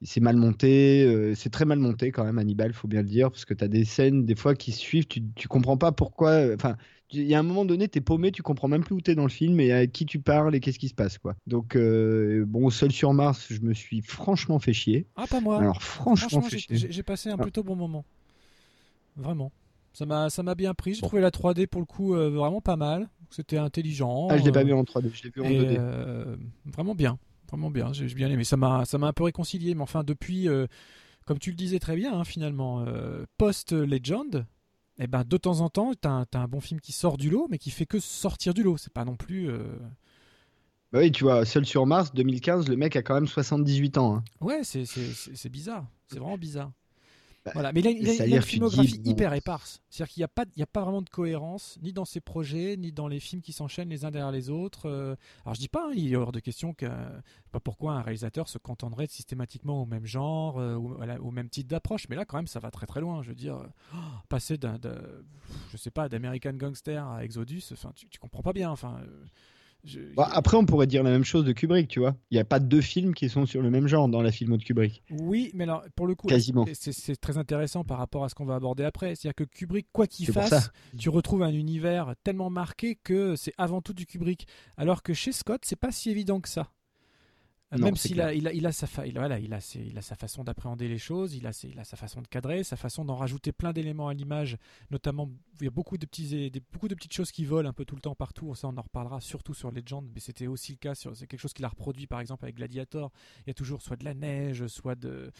[0.01, 3.45] c'est mal monté, c'est très mal monté quand même, Hannibal, faut bien le dire, parce
[3.45, 6.77] que tu as des scènes, des fois, qui suivent, tu, tu comprends pas pourquoi, enfin,
[7.13, 9.23] il y a un moment donné, t'es paumé, tu comprends même plus où t'es dans
[9.23, 11.35] le film et à qui tu parles et qu'est-ce qui se passe, quoi.
[11.47, 15.07] Donc, euh, bon, seul sur Mars, je me suis franchement fait chier.
[15.15, 15.59] Ah, pas moi.
[15.59, 17.41] Alors, franchement, j'ai passé un ah.
[17.41, 18.05] plutôt bon moment.
[19.15, 19.51] Vraiment.
[19.93, 20.93] Ça m'a, ça m'a bien pris.
[20.93, 23.09] J'ai trouvé la 3D pour le coup euh, vraiment pas mal.
[23.29, 24.27] C'était intelligent.
[24.29, 25.77] Ah, je l'ai pas vu en 3D, je l'ai vu en 2D.
[25.77, 27.17] Euh, vraiment bien,
[27.49, 27.91] vraiment bien.
[27.91, 28.43] J'ai bien aimé.
[28.45, 30.47] Ça m'a, ça m'a un peu réconcilié, mais enfin depuis,
[31.25, 32.85] comme tu le disais très bien, hein, finalement,
[33.37, 34.60] post Legend, et
[34.97, 37.47] eh ben de temps en temps, tu as, un bon film qui sort du lot,
[37.49, 38.77] mais qui fait que sortir du lot.
[38.77, 39.49] C'est pas non plus.
[39.49, 39.77] Euh,
[40.91, 44.17] bah oui, tu vois, Seul sur Mars, 2015, le mec a quand même 78 ans.
[44.17, 44.23] Hein.
[44.41, 45.87] Ouais, c'est bizarre.
[46.07, 46.71] C'est vraiment bizarre.
[47.43, 49.81] Bah, voilà, mais il a, une filmographie hyper éparse.
[49.89, 52.91] C'est-à-dire qu'il n'y a, pas, a pas vraiment de cohérence, ni dans ses projets, ni
[52.91, 54.87] dans les films qui s'enchaînent les uns derrière les autres.
[54.87, 55.15] Euh.
[55.43, 56.85] alors je dis pas, hein, il est hors de question que,
[57.51, 61.67] pas pourquoi un réalisateur se contenterait systématiquement au même genre, euh, ou au même type
[61.67, 63.23] d'approche, mais là quand même ça va très très loin.
[63.23, 63.57] Je veux dire,
[63.93, 63.97] oh,
[64.29, 64.79] passer d'un,
[65.71, 68.69] je sais pas, d'American Gangster à Exodus, enfin tu, tu comprends pas bien.
[68.69, 69.25] Enfin, euh,
[70.15, 72.15] bah, après, on pourrait dire la même chose de Kubrick, tu vois.
[72.29, 74.57] Il n'y a pas deux films qui sont sur le même genre dans la filmo
[74.57, 75.03] de Kubrick.
[75.09, 76.65] Oui, mais alors, pour le coup, Quasiment.
[76.73, 79.15] c'est très intéressant par rapport à ce qu'on va aborder après.
[79.15, 83.81] C'est-à-dire que Kubrick, quoi qu'il fasse, tu retrouves un univers tellement marqué que c'est avant
[83.81, 84.47] tout du Kubrick.
[84.77, 86.71] Alors que chez Scott, c'est pas si évident que ça.
[87.77, 90.43] Même s'il a, il a, il a, sa voilà, il a, il a sa façon
[90.43, 93.53] d'appréhender les choses, il a, il a sa façon de cadrer, sa façon d'en rajouter
[93.53, 94.57] plein d'éléments à l'image,
[94.89, 95.29] notamment
[95.61, 97.85] il y a beaucoup de, petits, des, beaucoup de petites choses qui volent un peu
[97.85, 100.79] tout le temps partout, ça on en reparlera surtout sur Legend, mais c'était aussi le
[100.79, 103.11] cas, c'est quelque chose qu'il a reproduit par exemple avec Gladiator,
[103.45, 105.31] il y a toujours soit de la neige, soit de,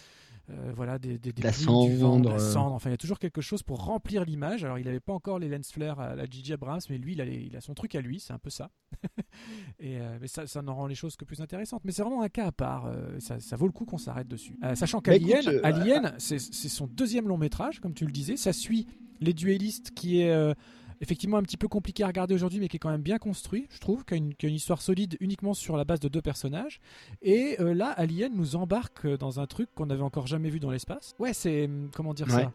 [0.52, 2.74] euh, voilà, des, des, la cendre, du vent, la cendre.
[2.74, 4.64] Enfin, il y a toujours quelque chose pour remplir l'image.
[4.64, 7.22] Alors, il n'avait pas encore les lens flares à la Gigi Abrams, mais lui, il
[7.22, 8.70] a, il a son truc à lui, c'est un peu ça.
[9.80, 11.82] et mais ça, ça n'en rend les choses que plus intéressantes.
[11.86, 12.92] Mais c'est vraiment un cas à part.
[13.20, 14.58] Ça, ça, vaut le coup qu'on s'arrête dessus.
[14.76, 18.38] sachant bah, qu'Alien, Alien, c'est son deuxième long métrage, comme tu le disais.
[18.38, 18.88] Ça suit
[19.20, 20.56] les duellistes qui est
[21.02, 23.68] effectivement un petit peu compliqué à regarder aujourd'hui, mais qui est quand même bien construit,
[23.72, 26.80] je trouve, qui a, une, histoire solide uniquement sur la base de deux personnages.
[27.22, 30.72] Et euh, là, Alien nous embarque dans un truc qu'on n'avait encore jamais vu dans
[30.72, 31.16] l'espace.
[31.20, 32.52] Ouais, c'est hum, comment dire ça?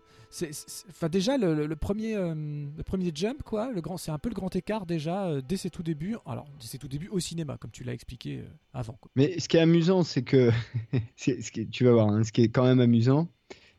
[0.90, 4.35] Enfin déjà le, premier euh, le premier jump quoi, le grand, c'est un peu le
[4.35, 6.16] grand écart déjà euh, dès ses tout débuts.
[6.26, 8.42] Alors dès ses tout débuts au cinéma, comme tu l'as expliqué
[8.74, 8.98] avant.
[9.14, 10.50] Mais ce qui est amusant, c'est que
[11.16, 13.28] ce qui, tu vas voir, hein, ce qui est quand même amusant,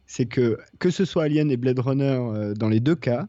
[0.06, 3.28] c'est que que ce soit Alien et Blade Runner dans les deux cas,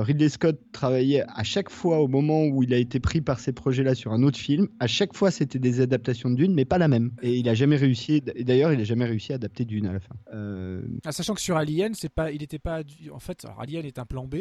[0.00, 3.52] Ridley Scott travaillait à chaque fois au moment où il a été pris par ces
[3.52, 4.68] projets-là sur un autre film.
[4.80, 7.12] À chaque fois, c'était des adaptations de Dune, mais pas la même.
[7.22, 8.22] Et il a jamais réussi.
[8.34, 10.14] Et d'ailleurs, il a jamais réussi à adapter Dune à la fin.
[10.32, 12.82] Euh, ah, sachant que sur Alien, c'est pas, il n'était pas.
[13.12, 14.36] En fait, Alien est un plan B.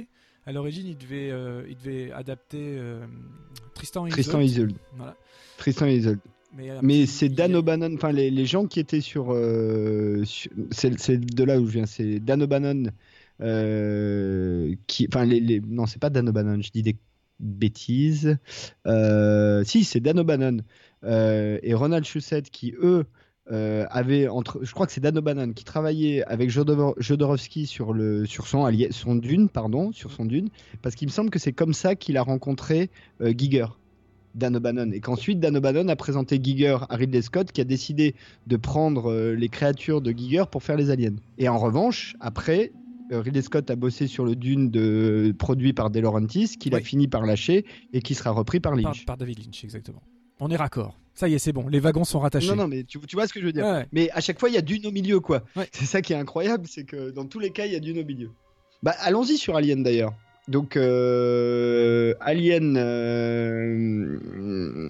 [0.45, 2.79] À l'origine, il devait, euh, il devait adapter
[3.75, 4.13] Tristan Isolde.
[4.13, 4.77] Tristan Isolde.
[4.95, 5.15] Voilà.
[5.57, 6.19] Tristan Isolde.
[6.81, 9.31] Mais, c'est Dan O'Bannon, enfin les, les, gens qui étaient sur,
[10.71, 12.89] c'est de là où je viens, c'est Dan O'Bannon euh,
[13.41, 16.97] qui, enfin, les, non, c'est pas Dan O'Bannon, je dis des
[17.39, 18.37] bêtises.
[18.87, 20.57] Euh, si, c'est Dan O'Bannon
[21.03, 23.05] euh, et Ronald Shusett qui, eux,
[23.49, 28.47] avaient entre, je crois que c'est Dan O'Bannon qui travaillait avec Jodorowsky sur le sur
[28.47, 30.47] son son dune, pardon, sur son dune,
[30.81, 33.65] parce qu'il me semble que c'est comme ça qu'il a rencontré Giger.
[34.35, 38.15] Dan O'Bannon et qu'ensuite Dan O'Bannon a présenté Giger à Ridley Scott qui a décidé
[38.47, 41.15] de prendre les créatures de Giger pour faire les aliens.
[41.37, 42.80] Et en revanche, après, euh,
[43.11, 47.07] Ridley Scott a bossé sur le Dune de, produit par De Laurentiis, qu'il a fini
[47.07, 49.05] par lâcher et qui sera repris par Lynch.
[49.05, 50.01] Par, David Lynch, exactement.
[50.39, 50.97] On est raccord.
[51.13, 51.67] Ça y est, c'est bon.
[51.67, 52.47] Les wagons sont rattachés.
[52.47, 53.85] Non, non, mais tu, vois ce que je veux dire.
[53.91, 55.43] Mais à chaque fois, il y a Dune au milieu, quoi.
[55.71, 57.99] C'est ça qui est incroyable, c'est que dans tous les cas, il y a Dune
[57.99, 58.31] au milieu.
[58.81, 60.13] Bah, allons-y sur Alien d'ailleurs.
[60.47, 64.17] Donc, euh, Alien, euh,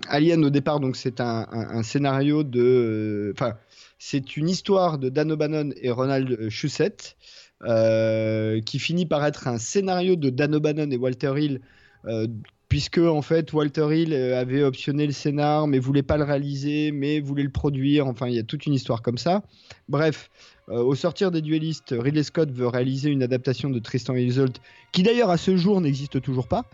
[0.07, 3.57] Alien au départ, donc c'est un, scénario de, enfin,
[3.99, 9.57] c'est une histoire de Dan O'Bannon et Ronald Shusett euh, qui finit par être un
[9.57, 11.61] scénario de Dan O'Bannon et Walter Hill
[12.05, 12.27] euh,
[12.69, 16.91] puisque en fait Walter Hill euh, avait optionné le scénar mais voulait pas le réaliser
[16.91, 18.07] mais voulait le produire.
[18.07, 19.43] Enfin il y a toute une histoire comme ça.
[19.89, 20.29] Bref
[20.67, 24.57] au sortir des duellistes Ridley Scott veut réaliser une adaptation de Tristan et Isolde
[24.93, 26.65] qui d'ailleurs à ce jour n'existe toujours pas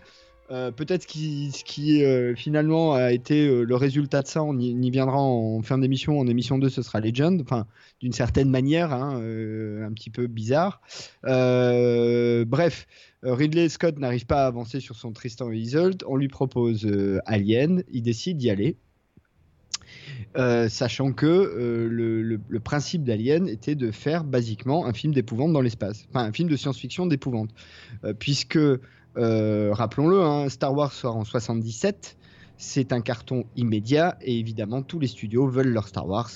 [0.50, 4.90] euh, peut-être ce qui, euh, finalement a été euh, le résultat de ça, on y,
[4.90, 6.18] viendra en fin d'émission.
[6.18, 7.66] En émission 2, ce sera Legend, enfin
[8.00, 10.80] d'une certaine manière, hein, un petit peu bizarre.
[11.22, 12.86] bref,
[13.22, 16.02] Ridley Scott n'arrive pas à avancer sur son Tristan et Isolde.
[16.06, 16.88] On lui propose
[17.26, 18.76] Alien, il décide d'y aller.
[20.68, 26.24] sachant que le, principe d'Alien était de faire basiquement un film d'épouvante dans l'espace, enfin
[26.24, 27.50] un film de science-fiction d'épouvante,
[28.18, 28.58] puisque
[29.16, 32.16] rappelons-le, hein, Star Wars sort en 77.
[32.60, 36.30] C'est un carton immédiat et évidemment tous les studios veulent leur Star Wars.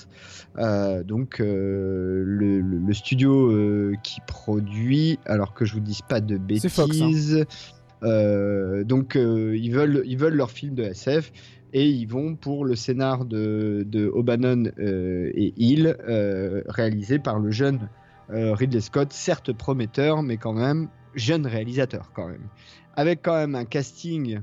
[0.57, 3.51] Euh, donc euh, le, studio
[4.03, 6.39] qui produit, alors que je vous dise pas de hein.
[6.39, 7.45] bêtises,
[8.01, 11.33] donc ils veulent ils veulent leur film de SF
[11.73, 15.97] et ils vont pour le scénar de, de O'Bannon et Hill
[16.67, 17.89] réalisé par le jeune
[18.29, 22.47] Ridley Scott, certes prometteur mais quand même jeune réalisateur quand même,
[22.95, 24.41] avec quand même un casting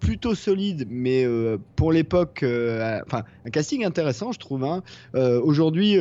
[0.00, 4.64] plutôt solide, mais euh, pour l'époque, euh, enfin un casting intéressant, je trouve.
[4.64, 4.82] Hein.
[5.14, 5.96] Euh, aujourd'hui,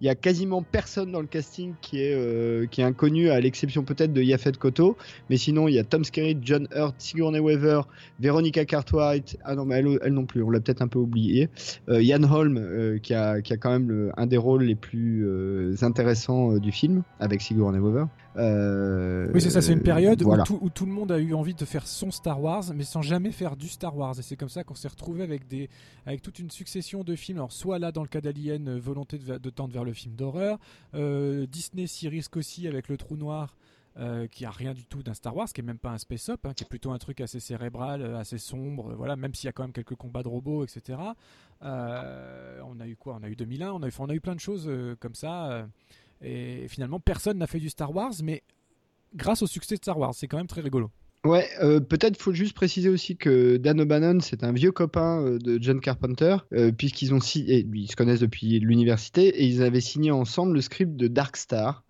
[0.00, 3.82] il y a quasiment personne dans le casting qui est qui est inconnu, à l'exception
[3.82, 4.96] peut-être de Yafet Koto,
[5.30, 7.82] mais sinon il y a Tom Skerritt, John Hurt, Sigourney Weaver,
[8.20, 9.38] Veronica Cartwright.
[9.44, 11.48] Ah non, mais elle, non plus, on l'a peut-être un peu oublié.
[11.88, 15.26] Ian Holm, qui a qui a quand même un des rôles les plus
[15.82, 18.06] intéressants du film avec Sigourney Weaver.
[19.34, 21.54] oui, c'est ça, c'est une période où, tout, où, tout, le monde a eu envie
[21.54, 24.18] de faire son Star Wars, mais sans jamais faire du Star Wars.
[24.18, 25.68] Et c'est comme ça qu'on s'est retrouvé avec, des,
[26.06, 27.38] avec toute une succession de films.
[27.38, 30.58] Alors, soit là, dans le cas d'Alien, euh, volonté de, tendre vers le film d'horreur.
[30.94, 33.56] Euh, Disney s'y risque aussi avec Le Trou Noir.
[33.98, 36.28] Euh, qui a rien du tout d'un Star Wars, qui est même pas un space
[36.28, 39.48] up, hein, qui est plutôt un truc assez cérébral, assez sombre, voilà, même s'il y
[39.48, 40.98] a quand même quelques combats de robots, etc.
[41.62, 41.66] on
[42.78, 43.16] a eu quoi?
[43.18, 44.70] On a eu 2001, on on a eu plein de choses
[45.00, 45.66] comme ça,
[46.20, 48.42] et finalement personne n'a fait du Star Wars, mais
[49.14, 50.90] grâce au succès de Star Wars, c'est quand même très rigolo.
[51.26, 55.38] Ouais, euh, peut-être faut juste préciser aussi que Dan O'Bannon, c'est un vieux copain euh,
[55.38, 57.44] de John Carpenter, euh, puisqu'ils ont si...
[57.44, 61.82] ils se connaissent depuis l'université et ils avaient signé ensemble le script de Dark Star,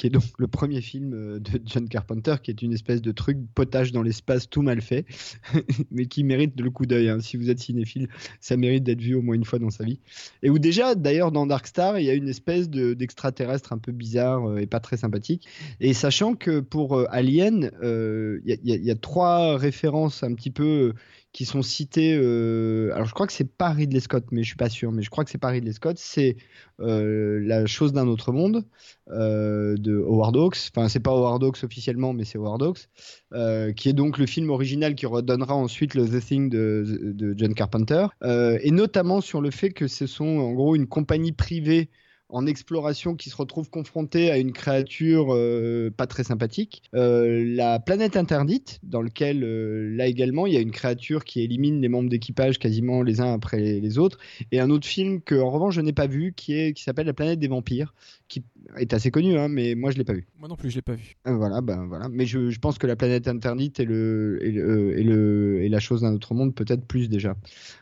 [0.00, 3.12] qui est donc le premier film euh, de John Carpenter, qui est une espèce de
[3.12, 5.04] truc potage dans l'espace tout mal fait,
[5.90, 7.10] mais qui mérite le coup d'œil.
[7.10, 7.20] Hein.
[7.20, 8.08] Si vous êtes cinéphile,
[8.40, 10.00] ça mérite d'être vu au moins une fois dans sa vie.
[10.42, 13.92] Et où déjà, d'ailleurs, dans Dark Star, il y a une espèce d'extraterrestre un peu
[13.92, 15.46] bizarre euh, et pas très sympathique.
[15.80, 20.94] Et sachant que pour euh, Alien, il y, y, a trois références un petit peu
[21.32, 22.14] qui sont cités.
[22.14, 24.90] Euh, alors, je crois que c'est pas Ridley Scott, mais je suis pas sûr.
[24.90, 25.96] Mais je crois que c'est pas Ridley Scott.
[25.98, 26.36] C'est
[26.80, 28.64] euh, La chose d'un autre monde
[29.10, 30.56] euh, de Howard Hawks.
[30.74, 32.88] Enfin, c'est pas Howard Hawks officiellement, mais c'est Howard Hawks,
[33.76, 37.54] qui est donc le film original qui redonnera ensuite le The Thing de, de John
[37.54, 38.06] Carpenter.
[38.22, 41.90] et notamment sur le fait que ce sont en gros une compagnie privée
[42.32, 46.82] en exploration qui se retrouve confronté à une créature euh, pas très sympathique.
[46.94, 51.42] Euh, la planète interdite, dans lequel euh, là également il y a une créature qui
[51.42, 54.18] élimine les membres d'équipage quasiment les uns après les, autres.
[54.52, 57.38] Et un autre film que en revanche je n'ai pas vu qui s'appelle La planète
[57.38, 57.94] des vampires,
[58.30, 58.44] qui
[58.78, 60.26] est assez connu, hein, mais moi je l'ai pas vu.
[60.38, 61.16] Moi non plus je l'ai pas vu.
[61.26, 62.08] voilà, ben voilà.
[62.08, 65.68] Mais je, je, pense que la planète interdite et le et, le, et, le, et
[65.68, 67.34] la chose d'un autre monde peut-être plus déjà.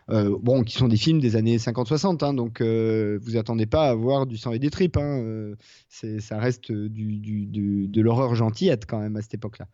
[0.08, 4.26] bon, qui sont des films des années 50-60, hein, donc vous attendez pas à voir
[4.26, 4.96] du sang et des tripes.
[4.96, 5.54] Hein, euh,
[5.88, 7.46] ça reste du,
[7.86, 9.68] de l'horreur gentillette quand même à cette époque-là.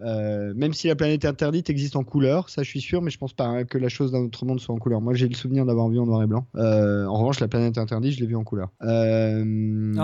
[0.00, 3.18] Euh, même si la planète interdite existe en couleur, ça je suis sûr, mais je
[3.18, 5.00] pense pas hein, que la chose d'un autre monde soit en couleur.
[5.00, 6.46] Moi j'ai le souvenir d'avoir vu en noir et blanc.
[6.56, 8.70] Euh, en revanche, la planète interdite, je l'ai vu en couleur.
[8.80, 10.00] une,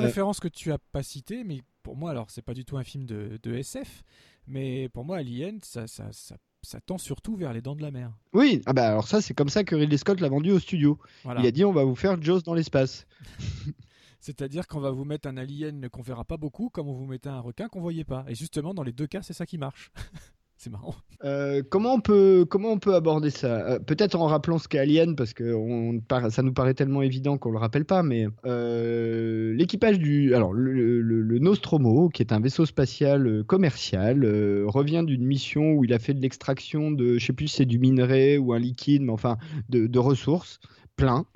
[0.00, 2.84] référence que tu as pas citée, mais pour moi, alors c'est pas du tout un
[2.84, 4.02] film de, SF,
[4.46, 7.90] mais pour moi, Alien, ça, ça, ça ça tend surtout vers les dents de la
[7.90, 8.10] mer.
[8.32, 10.98] Oui, ah bah alors ça c'est comme ça que Ridley Scott l'a vendu au studio.
[11.38, 13.06] Il a dit on va vous faire Jaws dans l'espace.
[14.24, 17.28] C'est-à-dire qu'on va vous mettre un alien qu'on verra pas beaucoup, comme on vous mettait
[17.28, 18.24] un requin qu'on voyait pas.
[18.26, 19.92] Et justement dans les deux cas c'est ça qui marche.
[20.56, 20.94] C'est marrant.
[21.24, 23.66] Euh, comment, on peut, comment on peut aborder ça?
[23.68, 25.52] Euh, Peut-être en rappelant ce qu'est Alien, parce que
[26.30, 30.32] ça nous paraît tellement évident qu'on le rappelle pas, mais euh, l'équipage du.
[30.32, 34.24] Alors, le, Nostromo, qui est un vaisseau spatial commercial,
[34.66, 37.66] revient d'une mission où il a fait de l'extraction de, je sais plus si c'est
[37.66, 39.36] du minerai ou un liquide, mais enfin,
[39.68, 40.60] de, de ressources
[40.96, 41.26] plein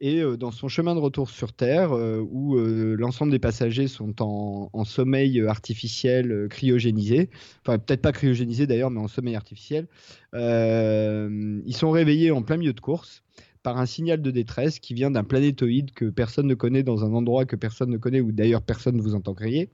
[0.00, 3.86] et euh, dans son chemin de retour sur Terre, euh, où euh, l'ensemble des passagers
[3.86, 7.28] sont en, sommeil artificiel cryogénisé,
[7.60, 9.86] enfin peut-être pas cryogénisé d'ailleurs, mais en sommeil artificiel,
[10.32, 13.22] ils sont réveillés en plein milieu de course
[13.62, 17.12] par un signal de détresse qui vient d'un planétoïde que personne ne connaît dans un
[17.12, 19.70] endroit que personne ne connaît, ou d'ailleurs personne ne vous entend crier.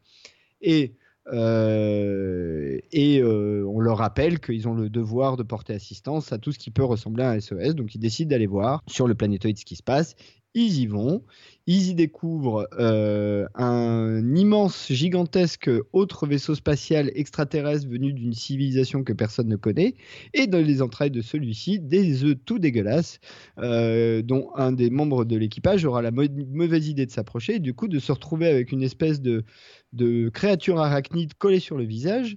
[0.60, 0.96] Et
[1.32, 6.52] euh, et euh, on leur rappelle qu'ils ont le devoir de porter assistance à tout
[6.52, 7.74] ce qui peut ressembler à un SOS.
[7.74, 10.14] Donc ils décident d'aller voir sur le planétoïde ce qui se passe.
[10.54, 11.22] Ils y vont,
[11.66, 19.12] ils y découvrent euh, un immense, gigantesque autre vaisseau spatial extraterrestre venu d'une civilisation que
[19.12, 19.94] personne ne connaît,
[20.34, 23.20] et dans les entrailles de celui-ci, des œufs tout dégueulasses,
[23.56, 27.98] dont un des membres de l'équipage aura la mauvaise idée de s'approcher, du coup de
[27.98, 29.44] se retrouver avec une espèce de,
[29.92, 32.36] de créatures arachnides collées sur le visage.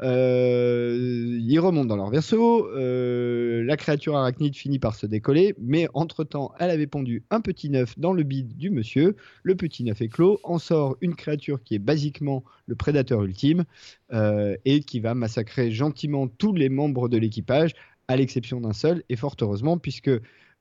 [0.00, 2.68] Euh, ils remontent dans leur verso.
[2.68, 7.70] Euh, la créature arachnide finit par se décoller, mais entre-temps, elle avait pondu un petit
[7.70, 9.16] neuf dans le bide du monsieur.
[9.42, 10.40] Le petit neuf est clos.
[10.44, 13.64] En sort une créature qui est basiquement le prédateur ultime
[14.12, 17.74] euh, et qui va massacrer gentiment tous les membres de l'équipage,
[18.08, 20.10] à l'exception d'un seul, et fort heureusement, puisque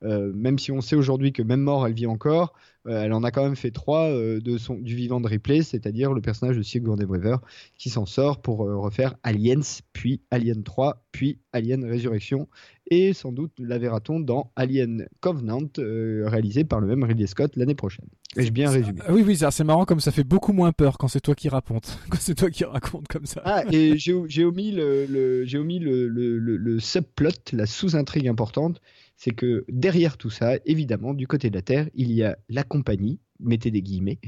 [0.04, 2.54] euh, même si on sait aujourd'hui que même mort, elle vit encore,
[2.88, 5.64] euh, elle en a quand même fait trois euh, de son, du vivant de Ripley,
[5.64, 7.38] c'est-à-dire le personnage de Sigourney Weaver,
[7.78, 9.62] qui s'en sort pour refaire Aliens,
[9.94, 12.48] puis Alien 3, puis Alien Résurrection,
[12.90, 17.76] et sans doute la verra-t-on dans Alien Covenant, réalisé par le même Ridley Scott l'année
[17.76, 18.06] prochaine.
[18.38, 21.22] Ai-je bien résumé Oui, oui, c'est marrant comme ça fait beaucoup moins peur quand c'est
[21.22, 23.42] toi qui raconte, quand c'est toi qui raconte comme ça.
[23.44, 28.80] Ah, et j'ai omis le, j'ai omis le, le, le subplot, la sous-intrigue importante,
[29.17, 32.63] c'est que derrière tout ça, évidemment, du côté de la Terre, il y a la
[32.63, 34.19] compagnie, mettez des guillemets,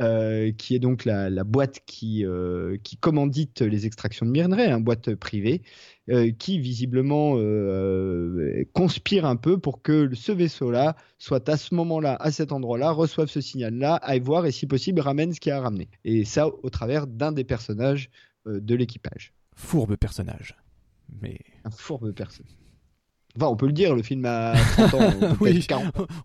[0.00, 4.84] euh, qui est donc la, boîte qui, euh, qui commandite les extractions de minerais, une
[4.84, 5.62] boîte privée,
[6.10, 7.36] euh, qui visiblement
[8.74, 13.28] conspire un peu pour que ce vaisseau-là soit à ce moment-là, à cet endroit-là, reçoive
[13.28, 15.88] ce signal-là, aille voir et si possible ramène ce qu'il a ramené.
[16.04, 18.10] Et ça au travers d'un des personnages
[18.46, 19.32] de l'équipage.
[19.56, 20.54] Fourbe personnage.
[21.22, 21.38] Mais...
[21.64, 22.63] Un fourbe personnage.
[23.36, 25.36] Enfin, on peut le dire, le film a 30 ans.
[25.40, 25.66] oui,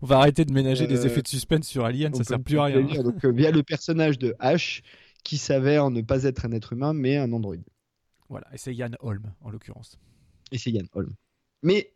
[0.02, 2.58] on va arrêter de ménager des euh, effets de suspense sur Alien, ça sert plus
[2.58, 2.82] à rien.
[3.02, 4.82] donc, euh, via le personnage de H,
[5.24, 7.64] qui s'avère ne pas être un être humain, mais un androïde.
[8.28, 9.98] Voilà, et c'est Yann Holm, en l'occurrence.
[10.52, 11.12] Et c'est Yann Holm.
[11.62, 11.90] Mais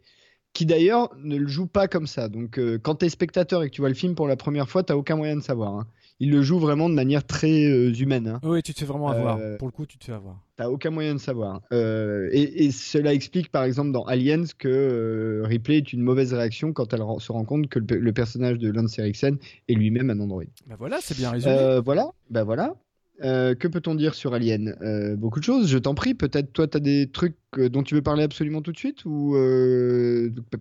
[0.53, 2.29] qui d'ailleurs ne le joue pas comme ça.
[2.29, 4.69] Donc euh, quand tu es spectateur et que tu vois le film pour la première
[4.69, 5.75] fois, tu aucun moyen de savoir.
[5.75, 5.87] Hein.
[6.21, 8.29] Il le joue vraiment de manière très euh, humaine.
[8.29, 8.41] Hein.
[8.43, 9.39] Oui, tu te fais vraiment avoir.
[9.59, 10.41] pour le coup, tu te fais avoir.
[10.57, 11.61] T'as aucun moyen de savoir.
[11.73, 16.93] Et, et, cela explique par exemple dans Aliens que Ripley est une mauvaise réaction quand
[16.93, 20.51] elle se rend compte que le, personnage de Lance Eriksen est lui-même un androïde.
[20.67, 21.81] Bah voilà, c'est bien résumé.
[21.85, 22.75] voilà, bah voilà.
[23.23, 24.77] Euh, que peut-on dire sur Alien?
[24.83, 26.15] Euh, Beaucoup de choses, je t'en prie.
[26.15, 29.05] Peut-être toi, tu as des trucs euh, dont tu veux parler absolument tout de suite
[29.05, 29.37] Ou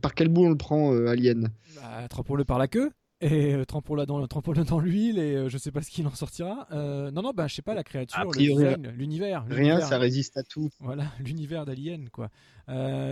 [0.02, 1.50] par quel bout on le prend, Alien?
[1.76, 2.92] Bah, Trempons-le par la queue
[3.24, 6.68] et trempons-le dans, dans l'huile et je sais pas ce qu'il en sortira.
[6.72, 9.46] non, non, bah, je sais pas, la créature, l'univers.
[9.50, 10.70] Rien, ça résiste à tout.
[10.80, 12.30] Voilà, l'univers d'Alien, quoi.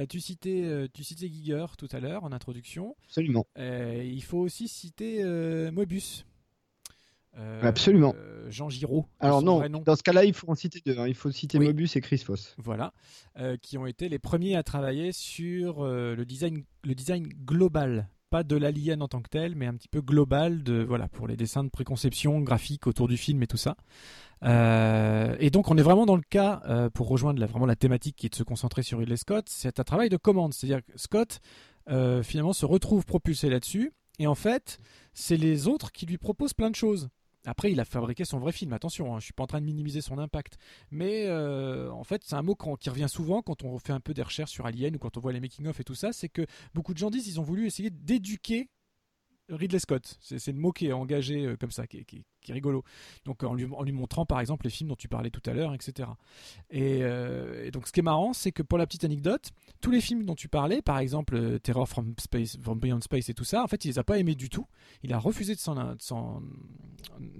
[0.10, 2.96] tu, citais, tu citais Giger tout à l'heure en introduction.
[3.08, 3.46] Absolument.
[3.58, 5.24] il faut aussi citer
[5.72, 6.26] Moebius.
[7.38, 8.14] Euh, Absolument.
[8.50, 9.06] Jean Giraud.
[9.20, 10.98] Alors non, dans ce cas-là, il faut en citer deux.
[10.98, 11.08] Hein.
[11.08, 12.56] Il faut citer Mobius et Chris Foss.
[12.58, 12.94] Voilà,
[13.40, 18.10] euh, qui ont été les premiers à travailler sur euh, le design, le design global,
[18.32, 21.28] pas de l'alien en tant que tel, mais un petit peu global de voilà pour
[21.28, 23.76] les dessins de préconception graphique autour du film et tout ça.
[24.44, 28.26] et donc on est vraiment dans le cas pour rejoindre la, vraiment la thématique qui
[28.26, 31.40] est de se concentrer sur Ridley Scott, c'est un travail de commande, c'est-à-dire que Scott
[32.24, 33.92] finalement se retrouve propulsé là-dessus.
[34.20, 34.78] Et en fait,
[35.14, 37.10] c'est les autres qui lui proposent plein de choses.
[37.46, 39.66] Après, il a fabriqué son vrai film, attention, hein, je suis pas en train de
[39.66, 40.58] minimiser son impact.
[40.92, 44.14] Mais euh, en fait, c'est un mot qui revient souvent quand on fait un peu
[44.14, 46.46] des recherches sur Alien ou quand on voit les making-of et tout ça, c'est que
[46.74, 48.70] beaucoup de gens disent qu'ils ont voulu essayer d'éduquer
[49.52, 50.18] Ridley Scott.
[50.22, 52.84] C'est le mot qui est engagé euh, comme ça, qui, est rigolo.
[53.26, 56.10] Donc en lui, montrant par exemple les films dont tu parlais tout à l'heure, etc.
[56.74, 60.02] Euh, et, donc ce qui est marrant, c'est que pour la petite anecdote, tous les
[60.02, 63.44] films dont tu parlais, par exemple euh, Terror from Space, from Beyond Space et tout
[63.44, 64.68] ça, en fait, il les a pas aimés du tout.
[65.04, 66.42] Il a refusé de s'en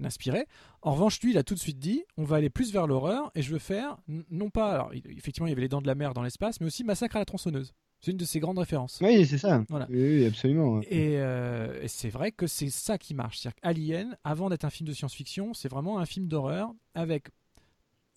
[0.02, 0.46] inspirer.
[0.82, 3.30] En revanche, lui, il a tout de suite dit, on va aller plus vers l'horreur
[3.34, 3.98] et je veux faire
[4.30, 6.66] non pas, alors effectivement, il y avait les dents de la mer dans l'espace, mais
[6.66, 7.74] aussi Massacre à la tronçonneuse.
[8.02, 8.98] C'est une de ses grandes références.
[9.00, 9.64] Oui, c'est ça.
[9.88, 10.80] Oui, absolument.
[10.90, 13.38] Euh, et, c'est vrai que c'est ça qui marche.
[13.38, 17.28] C'est-à-dire Alien, avant d'être un film de science-fiction, c'est vraiment un film d'horreur avec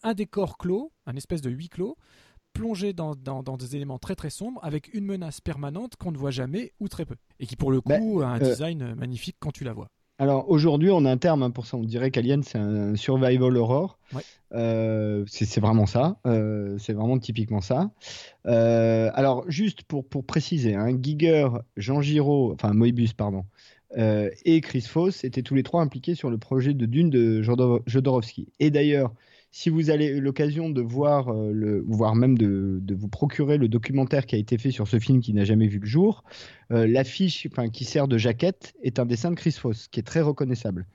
[0.02, 1.98] un décor clos, un espèce de huis clos,
[2.54, 6.74] plongé dans, des éléments très très sombres, avec une menace permanente qu'on ne voit jamais
[6.80, 7.16] ou très peu.
[7.40, 9.92] Et qui pour le ben, coup a un euh, design magnifique quand tu la vois.
[10.18, 11.76] Alors aujourd'hui, on a un terme hein, pour ça.
[11.76, 14.00] On dirait qu'Alien, c'est un survival horror.
[14.54, 16.18] Euh, c'est vraiment ça.
[16.26, 17.92] Euh, c'est vraiment typiquement ça.
[18.46, 23.44] Euh, alors juste pour, pour préciser, hein, Giger, Jean Giraud, enfin Moebius, pardon,
[23.98, 28.50] et Chris Foss étaient tous les trois impliqués sur le projet de Dune de Jodorowsky.
[28.60, 29.14] Et d'ailleurs,
[29.58, 34.26] si vous avez l'occasion de voir, euh, le, voire même de, vous procurer le documentaire
[34.26, 36.26] qui a été fait sur ce film qui n'a jamais vu le jour,
[36.74, 40.20] euh, l'affiche qui sert de jaquette est un dessin de Chris Foss, qui est très
[40.20, 40.86] reconnaissable.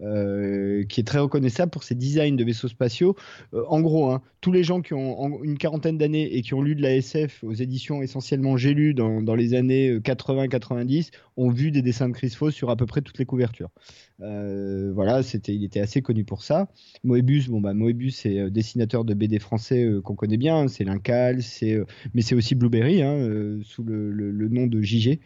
[0.00, 3.14] Euh, qui est très reconnaissable pour ses designs de vaisseaux spatiaux.
[3.52, 6.74] en gros, hein, tous les gens qui ont une quarantaine d'années et qui ont lu
[6.74, 11.70] de la SF aux éditions essentiellement J'ai lu dans, dans les années 80-90 ont vu
[11.70, 13.70] des dessins de Chris Foss sur à peu près toutes les couvertures.
[14.18, 16.68] Voilà, c'était, il était assez connu pour ça.
[17.04, 17.72] Moebius, bon bah
[18.10, 22.22] c'est euh, dessinateur de BD français euh, qu'on connaît bien, c'est Lincal, c'est, euh, mais
[22.22, 25.20] c'est aussi Blueberry, hein, sous le, nom de JG.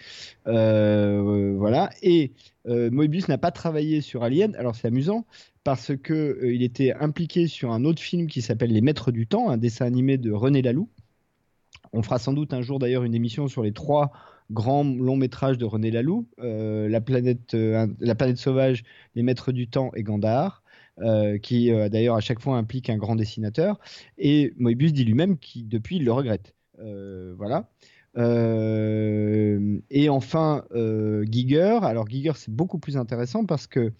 [0.44, 1.90] voilà.
[2.02, 2.32] Et
[2.66, 4.54] Moebius n'a pas travaillé sur Alien.
[4.56, 5.24] Alors c'est amusant
[5.64, 9.50] parce que il était impliqué sur un autre film qui s'appelle Les Maîtres du Temps,
[9.50, 10.88] un dessin animé de René Laloux.
[11.92, 14.12] On fera sans doute un jour d'ailleurs une émission sur les trois
[14.52, 18.84] grands longs métrages de René Laloux, la, planète, la planète sauvage,
[19.14, 20.62] Les Maîtres du Temps et Gandhar.
[20.98, 23.80] Euh, qui euh, d'ailleurs à chaque fois implique un grand dessinateur.
[24.18, 26.54] Et Moebius dit lui-même qu'il depuis il le regrette.
[26.80, 27.70] Euh, voilà.
[28.16, 30.64] Et enfin,
[31.30, 31.78] Giger.
[31.82, 33.92] Alors Giger, c'est beaucoup plus intéressant parce que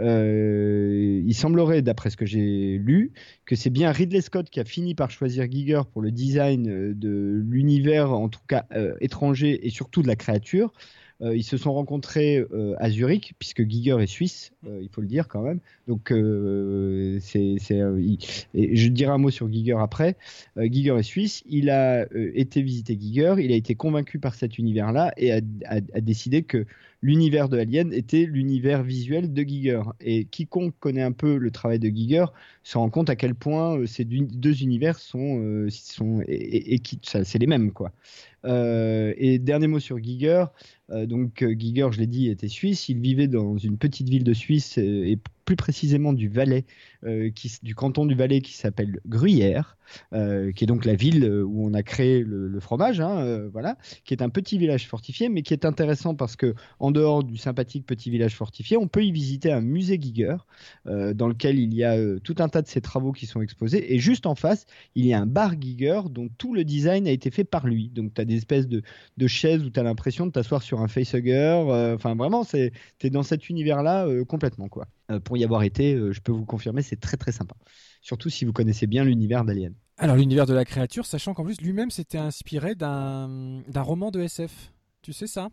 [0.00, 3.12] il semblerait, d'après ce que j'ai lu,
[3.44, 7.42] que c'est bien Ridley Scott qui a fini par choisir Giger pour le design de
[7.44, 8.66] l'univers, en tout cas
[9.00, 10.72] étranger, et surtout de la créature.
[11.20, 15.00] Euh, ils se sont rencontrés euh, à Zurich, puisque Giger est suisse, euh, il faut
[15.00, 15.58] le dire quand même.
[15.88, 20.16] Donc, c'est, je dirai un mot sur Giger après.
[20.56, 25.12] Giger est suisse, il a été visiter Giger, il a été convaincu par cet univers-là
[25.16, 25.40] et a
[26.00, 26.66] décidé que
[27.00, 29.82] l'univers de Alien était l'univers visuel de Giger.
[30.00, 32.26] Et quiconque connaît un peu le travail de Giger
[32.62, 37.46] se rend compte à quel point ces deux univers sont, sont et, et, c'est les
[37.46, 37.92] mêmes quoi.
[38.44, 40.44] Euh, et dernier mot sur Giger.
[40.90, 42.88] Euh, donc euh, Giger, je l'ai dit, était suisse.
[42.88, 45.18] Il vivait dans une petite ville de Suisse et,
[45.48, 46.66] plus précisément du Valais,
[47.34, 49.78] qui, du canton du Valais qui s'appelle Gruyère,
[50.12, 54.22] qui est donc la ville où on a créé le, fromage, hein, voilà, qui est
[54.22, 58.10] un petit village fortifié, mais qui est intéressant parce que en dehors du sympathique petit
[58.10, 60.36] village fortifié, on peut y visiter un musée Giger,
[60.84, 63.98] dans lequel il y a tout un tas de ses travaux qui sont exposés, et
[63.98, 67.30] juste en face, il y a un bar Giger dont tout le design a été
[67.30, 67.88] fait par lui.
[67.88, 68.82] Donc tu as des espèces de,
[69.16, 71.64] de chaises où tu as l'impression de t'asseoir sur un facehugger.
[71.68, 72.70] Euh, enfin, vraiment, tu
[73.00, 74.68] es dans cet univers-là euh, complètement.
[74.68, 74.86] quoi.
[75.10, 77.54] Euh, pour y avoir été, je peux vous confirmer, c'est très très sympa.
[78.02, 79.74] Surtout si vous connaissez bien l'univers d'Alien.
[79.96, 84.72] Alors, l'univers de la créature, sachant qu'en plus, lui-même s'était inspiré d'un roman de SF.
[85.02, 85.48] Tu sais ça?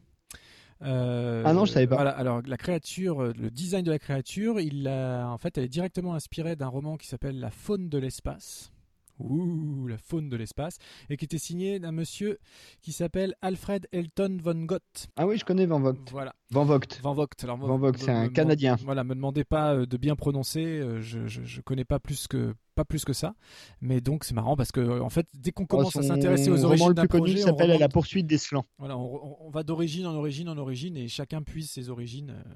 [0.82, 2.02] Ah non, je savais pas.
[2.02, 6.14] alors la créature, le design de la créature, il a, en fait, elle est directement
[6.14, 8.72] inspirée d'un roman qui s'appelle La faune de l'espace
[9.20, 10.78] Ouh, la faune de l'espace,
[11.10, 12.40] et qui était signé d'un monsieur
[12.82, 15.08] qui s'appelle Alfred Elton von Gott.
[15.16, 16.12] Ah oui, je connais Van Vogt.
[16.12, 16.36] Voilà.
[16.52, 17.00] Van Vogt.
[17.02, 17.44] Van Vogt.
[17.44, 18.76] Alors, Van Vogt, c'est un Canadien.
[18.84, 22.54] Voilà, me demandez pas euh, de bien prononcer, euh, je, je, connais pas plus que
[22.76, 23.36] pas plus que ça,
[23.80, 26.66] mais donc c'est marrant parce que en fait, dès qu'on oh, commence à s'intéresser aux
[26.66, 28.66] origines d'un projet, s'appelle La poursuite des slans.
[28.78, 32.32] Voilà, on, va d'origine en origine en origine, et chacun puise ses origines.
[32.32, 32.54] Euh,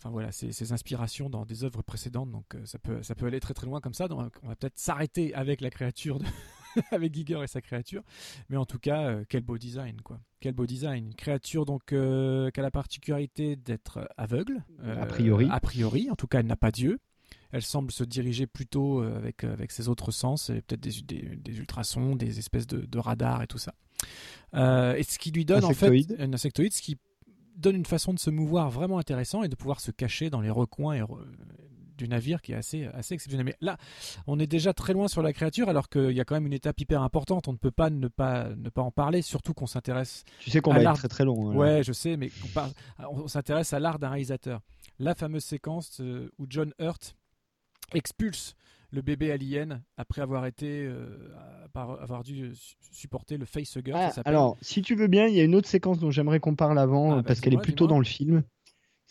[0.00, 2.30] enfin voilà, ses, inspirations dans des œuvres précédentes.
[2.30, 4.08] Donc euh, ça peut, ça peut aller très très loin comme ça.
[4.08, 6.18] Donc on va peut-être s'arrêter avec la créature,
[6.90, 8.02] avec Giger et sa créature.
[8.48, 10.20] Mais en tout cas, euh, quel beau design quoi.
[10.40, 11.06] Quel beau design.
[11.06, 14.64] Une créature donc euh, qui a la particularité d'être aveugle.
[14.84, 15.48] a priori.
[15.50, 16.98] A priori, en tout cas, elle n'a pas d'yeux.
[17.52, 21.02] Elle semble se diriger plutôt avec, avec ses autres sens, et peut-être des,
[21.36, 23.74] des, ultrasons, des espèces de, de radars et tout ça.
[24.54, 26.96] et ce qui lui donne en fait un insectoïde, ce qui
[27.56, 30.50] donne une façon de se mouvoir vraiment intéressant et de pouvoir se cacher dans les
[30.50, 31.06] recoins
[32.00, 33.46] du navire qui est assez, assez exceptionnel.
[33.46, 33.76] Mais là,
[34.26, 36.52] on est déjà très loin sur la créature alors qu'il y a quand même une
[36.52, 37.46] étape hyper importante.
[37.46, 40.24] On ne peut pas ne pas, ne pas en parler, surtout qu'on s'intéresse.
[40.40, 41.50] Tu sais qu'on va être très très long.
[41.50, 42.30] Hein, ouais, je sais, mais
[42.98, 44.60] on, s'intéresse à l'art d'un réalisateur.
[44.98, 47.14] La fameuse séquence euh, où John Hurt
[47.94, 48.54] expulse
[48.92, 51.06] le bébé alien après avoir été euh,
[51.74, 52.52] avoir dû
[52.92, 53.92] supporter le facehugger.
[53.94, 56.56] Ah, alors, si tu veux bien, il y a une autre séquence dont j'aimerais qu'on
[56.56, 58.42] parle avant ah, parce qu'elle est plutôt dans le film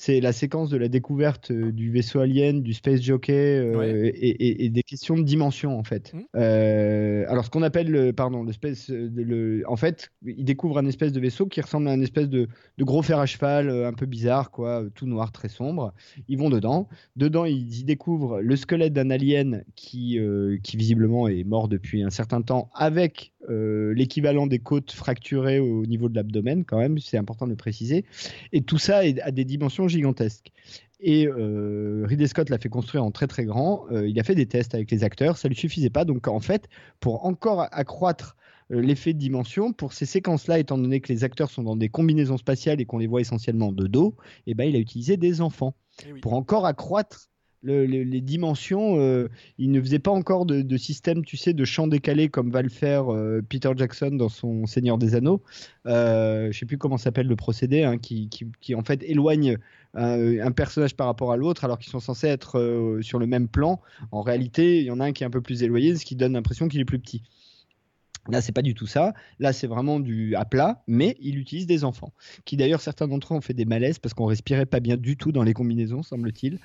[0.01, 4.69] c'est la séquence de la découverte euh, du vaisseau alien, du space jockey euh, et,
[4.69, 6.13] des questions de dimension en fait.
[6.13, 6.19] Mmh.
[6.37, 10.85] Euh, alors ce qu'on appelle le, pardon, le space, le, en fait, ils découvrent un
[10.85, 12.47] espèce de vaisseau qui ressemble à un espèce de,
[12.79, 15.93] gros fer à cheval un peu bizarre, quoi, tout noir, très sombre.
[16.29, 16.87] Ils vont dedans.
[17.17, 20.17] Dedans, ils y découvrent le squelette d'un alien qui,
[20.63, 26.07] qui visiblement est mort depuis un certain temps avec l'équivalent des côtes fracturées au niveau
[26.07, 26.99] de l'abdomen quand même.
[26.99, 28.05] C'est important de le préciser.
[28.53, 30.51] Et tout ça est à des dimensions gigantesque.
[30.99, 33.85] Et euh, Ridley Scott l'a fait construire en très très grand.
[33.91, 36.05] Euh, il a fait des tests avec les acteurs, ça lui suffisait pas.
[36.05, 36.67] Donc en fait,
[36.99, 38.35] pour encore accroître
[38.71, 41.89] euh, l'effet de dimension, pour ces séquences-là, étant donné que les acteurs sont dans des
[41.89, 44.15] combinaisons spatiales et qu'on les voit essentiellement de dos,
[44.45, 45.73] et eh ben, il a utilisé des enfants.
[46.05, 47.28] Eh pour encore accroître
[47.63, 52.29] les dimensions, euh, il ne faisait pas encore de, système, tu sais, de champ décalé
[52.29, 55.41] comme va le faire euh, Peter Jackson dans son Seigneur des Anneaux.
[55.85, 59.57] Euh, je sais plus comment s'appelle le procédé, hein, qui, qui, en fait éloigne
[59.95, 63.81] un personnage par rapport à l'autre alors qu'ils sont censés être sur le même plan.
[64.11, 66.15] En réalité, il y en a un qui est un peu plus éloigné, ce qui
[66.15, 67.23] donne l'impression qu'il est plus petit.
[68.27, 69.13] Là, c'est pas du tout ça.
[69.39, 72.13] Là, c'est vraiment du à plat, mais il utilise des enfants,
[72.45, 75.17] qui d'ailleurs certains d'entre eux ont fait des malaises parce qu'on respirait pas bien du
[75.17, 76.59] tout dans les combinaisons, semble-t-il.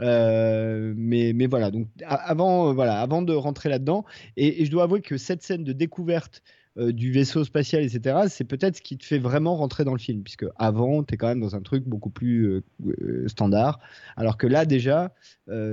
[0.00, 1.70] Euh, mais, mais voilà.
[1.70, 4.04] Donc avant, voilà, avant de rentrer là-dedans,
[4.36, 6.42] et, je dois avouer que cette scène de découverte
[6.78, 9.98] euh, du vaisseau spatial, etc., c'est peut-être ce qui te fait vraiment rentrer dans le
[9.98, 13.80] film, puisque avant, tu es quand même dans un truc beaucoup plus euh, euh, standard,
[14.16, 15.12] alors que là, déjà,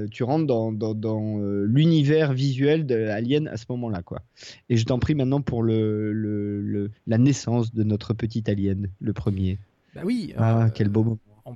[0.09, 4.01] tu rentres dans, dans, l'univers visuel de Alien à ce moment-là.
[4.01, 4.23] quoi.
[4.69, 9.13] Et je t'en prie maintenant pour le, le, la naissance de notre petit Alien, le
[9.13, 9.59] premier.
[9.93, 10.33] Bah oui.
[10.35, 11.55] Ah, quel beau moment on,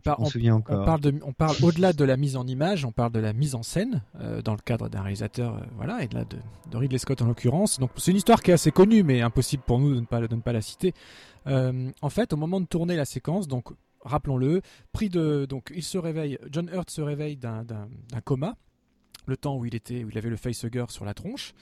[1.24, 4.02] on, parle, au-delà de la mise en image, on parle de la mise en scène
[4.20, 6.26] euh, dans le cadre d'un réalisateur, euh, voilà, et de,
[6.72, 7.80] de, Ridley Scott en l'occurrence.
[7.80, 10.26] Donc c'est une histoire qui est assez connue, mais impossible pour nous de ne pas,
[10.26, 10.94] de ne pas la citer.
[11.48, 13.70] Euh, en fait, au moment de tourner la séquence, donc
[14.02, 14.62] rappelons-le,
[14.94, 17.66] pris de, donc il se réveille, John Hurt se réveille d'un
[18.24, 18.56] coma
[19.26, 21.54] le temps où il était, où il avait le facehugger sur la tronche.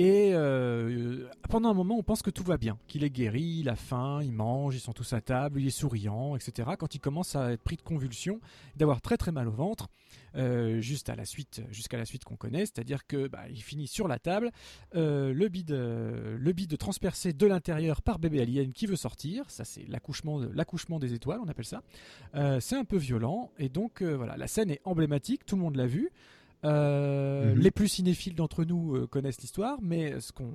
[0.00, 3.68] Et euh, pendant un moment, on pense que tout va bien, qu'il est guéri, il
[3.68, 6.70] a faim, il mange, ils sont tous à table, il est souriant, etc.
[6.78, 8.40] Quand il commence à être pris de convulsions,
[8.76, 9.88] d'avoir très très mal au ventre,
[10.36, 13.88] euh, juste à la suite, jusqu'à la suite qu'on connaît, c'est-à-dire que bah, il finit
[13.88, 14.52] sur la table,
[14.94, 19.50] euh, le bide, le bide transpercé de l'intérieur par bébé alien qui veut sortir.
[19.50, 21.82] Ça, c'est l'accouchement, l'accouchement des étoiles, on appelle ça.
[22.60, 25.86] c'est un peu violent et donc voilà, la scène est emblématique, tout le monde l'a
[25.86, 26.12] vu.
[26.64, 27.60] Euh, mhm.
[27.60, 30.52] Les plus cinéphiles d'entre nous euh, connaissent l'histoire, mais ce qu'on,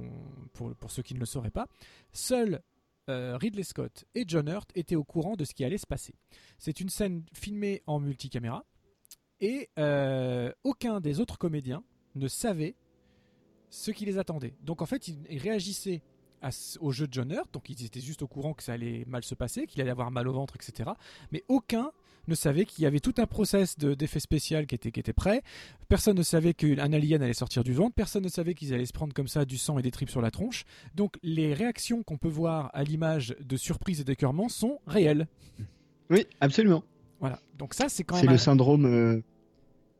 [0.54, 1.68] pour, pour, ceux qui ne le sauraient pas,
[2.12, 2.62] seuls
[3.10, 6.14] euh, Ridley Scott et John Hurt étaient au courant de ce qui allait se passer.
[6.58, 8.66] C'est une scène filmée en multicaméra
[9.40, 9.70] Et
[10.64, 11.84] aucun des autres comédiens
[12.16, 12.76] ne savait
[13.70, 14.56] ce qui les attendait.
[14.62, 16.02] Donc en fait, ils, ils réagissaient
[16.42, 16.50] à
[16.82, 19.24] au jeu de John Hurt, donc ils étaient juste au courant que ça allait mal
[19.24, 20.92] se passer, qu'il allait avoir mal au ventre, etc.
[21.32, 21.92] Mais aucun
[22.28, 25.14] ne savait qu'il y avait tout un process de- d'effet spécial qui était, qui était
[25.14, 25.42] prêt.
[25.90, 27.94] Personne ne savait qu'un alien allait sortir du ventre.
[27.96, 30.22] Personne ne savait qu'ils allaient se prendre comme ça du sang et des tripes sur
[30.22, 30.64] la tronche.
[30.96, 35.28] Donc les réactions qu'on peut voir à l'image de surprise et d'écœurement sont réelles.
[36.10, 36.84] Oui, absolument.
[37.20, 37.40] Voilà.
[37.58, 39.22] Donc ça, c'est quand C'est même le un- syndrome euh,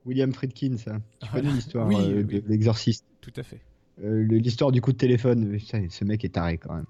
[0.06, 1.00] William Friedkin, ça.
[1.22, 1.32] Tu Voilà.
[1.42, 2.42] connais l'histoire Oui, euh, oui.
[2.42, 3.06] de l'exorciste.
[3.22, 3.62] tout à fait.
[4.04, 5.58] Euh, le- l'histoire du coup de téléphone.
[5.58, 6.86] Putain, ce mec est taré quand même.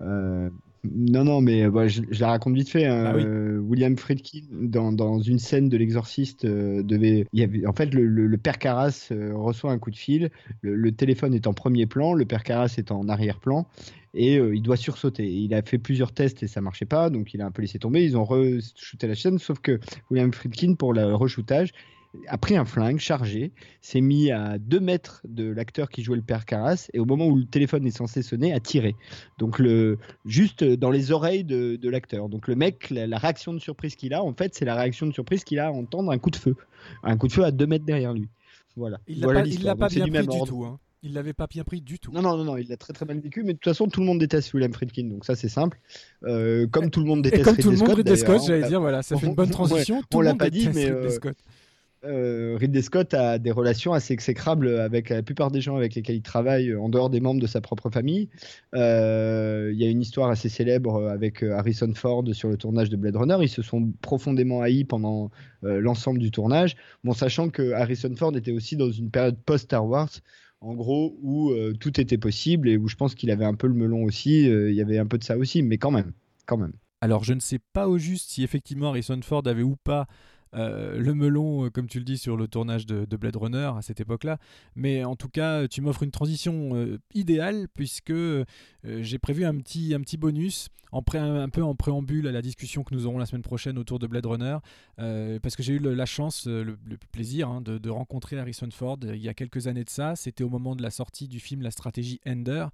[0.84, 2.86] Non, non, mais euh, bah, je, je la raconte vite fait.
[2.86, 3.04] hein.
[3.06, 3.22] Ah oui.
[3.24, 7.26] Euh, William Friedkin, dans, dans une scène de l'exorciste, euh, devait.
[7.32, 9.96] Il y avait, en fait, le, le- le père Carras euh, reçoit un coup de
[9.96, 10.30] fil.
[10.60, 13.66] Le, le téléphone est en premier plan, le père Carras est en arrière-plan.
[14.16, 15.26] Et il doit sursauter.
[15.26, 17.80] Il a fait plusieurs tests et ça marchait pas, donc il a un peu laissé
[17.80, 18.04] tomber.
[18.04, 21.72] Ils ont re-shooté la chaîne, sauf que William Friedkin, pour le re-shootage,
[22.28, 26.22] a pris un flingue chargé, s'est mis à 2 mètres de l'acteur qui jouait le
[26.22, 28.94] père Carras, et au moment où le téléphone est censé sonner, a tiré.
[29.38, 32.28] Donc, le, juste dans les oreilles de, de l'acteur.
[32.28, 35.06] Donc, le mec, la, la réaction de surprise qu'il a, en fait, c'est la réaction
[35.06, 36.54] de surprise qu'il a à entendre un coup de feu.
[37.02, 38.28] Un coup de feu à 2 mètres derrière lui.
[38.76, 38.98] Voilà.
[39.06, 40.64] Il l'a Voilà pas, il bien du pris du tout.
[40.64, 40.78] Hein.
[41.06, 42.12] Il l'avait pas bien pris du tout.
[42.12, 44.00] Non, non, non, non, il l'a très très mal vécu, mais de toute façon, tout
[44.00, 45.78] le monde déteste William Friedkin, donc ça c'est simple.
[46.22, 48.68] Euh, comme tout le monde Et déteste comme tout le monde, Scott, Ridley Scott, j'allais
[48.68, 50.00] dire, voilà, ça fait une on- bonne ouais, transition.
[50.00, 51.06] tout on l'a pas dit, mais, euh.
[52.04, 56.16] Euh, Ridley Scott a des relations assez exécrables avec la plupart des gens avec lesquels
[56.16, 58.28] il travaille euh, en dehors des membres de sa propre famille.
[58.74, 62.90] Euh, Il y a une histoire assez célèbre avec euh, Harrison Ford sur le tournage
[62.90, 63.36] de Blade Runner.
[63.40, 65.30] Ils se sont profondément haïs pendant
[65.62, 66.76] l'ensemble du tournage.
[67.04, 70.10] Bon, sachant que Harrison Ford était aussi dans une période post-Star Wars.
[70.60, 73.74] En gros, où tout était possible et où je pense qu'il avait un peu le
[73.74, 74.44] melon aussi.
[74.44, 76.12] Il y avait un peu de ça aussi, mais quand même,
[76.44, 76.74] quand même.
[77.00, 80.06] Alors, je ne sais pas au juste si effectivement Harrison Ford avait ou pas
[80.54, 83.70] euh, le melon, euh, comme tu le dis, sur le tournage de, de Blade Runner
[83.76, 84.38] à cette époque-là.
[84.76, 88.12] Mais en tout cas, tu m'offres une transition euh, idéale puisque
[88.84, 92.42] j'ai prévu un petit, un petit bonus, en pré- un peu en préambule à la
[92.42, 94.58] discussion que nous aurons la semaine prochaine autour de Blade Runner.
[94.96, 96.76] parce que j'ai eu la chance, le,
[97.10, 100.14] plaisir hein, de, de rencontrer Harrison Ford il y a quelques années de ça.
[100.16, 102.66] C'était au moment de la sortie du film La stratégie Ender,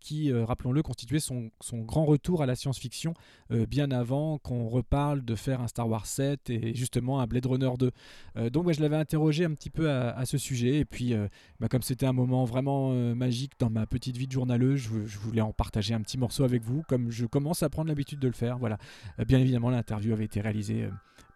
[0.00, 3.14] qui, euh, rappelons-le, constituait son, grand retour à la science-fiction
[3.50, 7.46] euh, bien avant qu'on reparle de faire un Star Wars 7 et justement un Blade
[7.46, 7.90] Runner 2.
[8.36, 11.14] Euh, donc je l'avais interrogé un petit peu à, ce sujet et puis
[11.58, 15.18] bah, comme c'était un moment vraiment magique dans ma petite vie de journaleuse, je, je
[15.18, 18.28] voulais en partager un petit morceau avec vous comme je commence à prendre l'habitude de
[18.28, 18.58] le faire.
[18.58, 18.78] Voilà.
[19.26, 20.88] Bien évidemment, l'interview avait été réalisée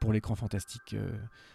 [0.03, 1.13] pour l'écran fantastique euh,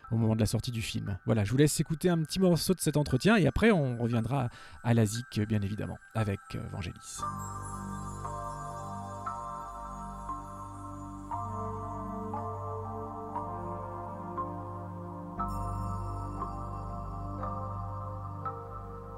[0.10, 1.18] au moment de la sortie du film.
[1.26, 4.48] Voilà, je vous laisse écouter un petit morceau de cet entretien et après on reviendra
[4.86, 7.20] à la ZIC, bien évidemment, avec euh, Vangelis.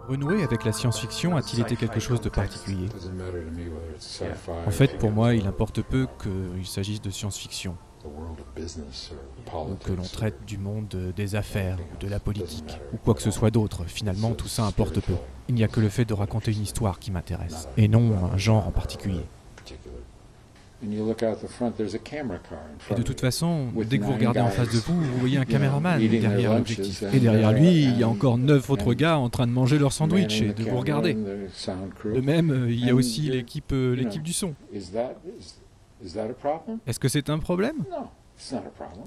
[0.08, 2.90] Renouer avec la science-fiction a-t-il été quelque chose de particulier?
[4.66, 10.46] En fait, pour moi, il importe peu qu'il s'agisse de science-fiction ou que l'on traite
[10.46, 13.84] du monde des affaires ou de la politique ou quoi que ce soit d'autre.
[13.86, 15.14] Finalement, tout ça importe peu.
[15.48, 18.38] Il n'y a que le fait de raconter une histoire qui m'intéresse et non un
[18.38, 19.26] genre en particulier.
[20.82, 20.88] Et
[22.96, 26.00] de toute façon, dès que vous regardez en face de vous, vous voyez un caméraman
[26.00, 27.04] derrière l'objectif.
[27.14, 29.92] Et derrière lui, il y a encore neuf autres gars en train de manger leur
[29.92, 31.16] sandwich et de vous regarder.
[31.16, 34.54] De même, il y a aussi l'équipe euh, l'équipe du son.
[36.86, 37.84] Est-ce que c'est un problème?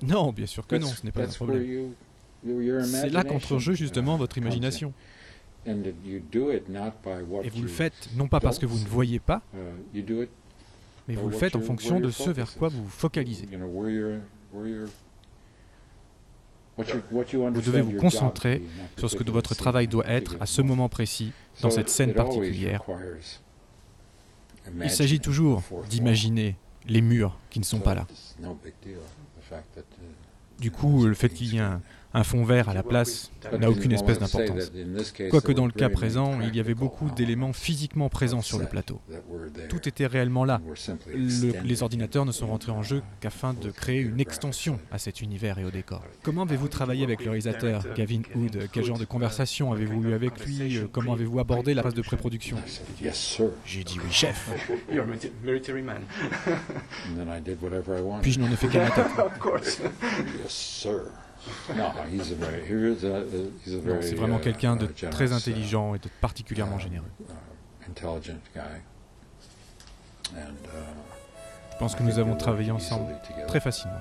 [0.03, 1.95] Non, bien sûr que non, ce n'est pas un problème.
[2.85, 4.93] C'est là qu'entre en jeu justement votre imagination.
[5.65, 5.73] Et
[7.51, 9.43] vous le faites non pas parce que vous ne voyez pas,
[11.09, 13.49] mais vous le faites en fonction de ce vers quoi vous vous focalisez.
[16.77, 18.63] Vous devez vous concentrer
[18.99, 22.83] sur ce que votre travail doit être à ce moment précis, dans cette scène particulière.
[24.83, 26.57] Il s'agit toujours d'imaginer
[26.87, 28.07] les murs qui ne sont pas là.
[30.59, 31.81] Du coup, le fait qu'il y ait un,
[32.15, 34.71] un fond vert à la place n'a aucune espèce d'importance.
[35.31, 39.01] Quoique dans le cas présent, il y avait beaucoup d'éléments physiquement présents sur le plateau.
[39.69, 40.61] Tout était réellement là.
[41.15, 45.21] Le- les ordinateurs ne sont rentrés en jeu qu'afin de créer une extension à cet
[45.21, 46.03] univers et au décor.
[46.23, 48.69] Comment avez-vous travaillé avec le réalisateur, Gavin Hood?
[48.73, 50.81] Quel genre de conversation avez-vous eu avec lui?
[50.93, 52.57] Comment avez-vous abordé la phase de pré-production?
[53.65, 54.51] J'ai dit oui, chef.
[54.93, 56.03] You're a milita- military man.
[58.23, 59.07] Puis je n'en ai fait qu'à ma tête.
[64.01, 67.11] C'est vraiment quelqu'un de très intelligent et de particulièrement généreux.
[71.73, 73.15] Je pense que nous avons travaillé ensemble
[73.49, 74.01] très facilement.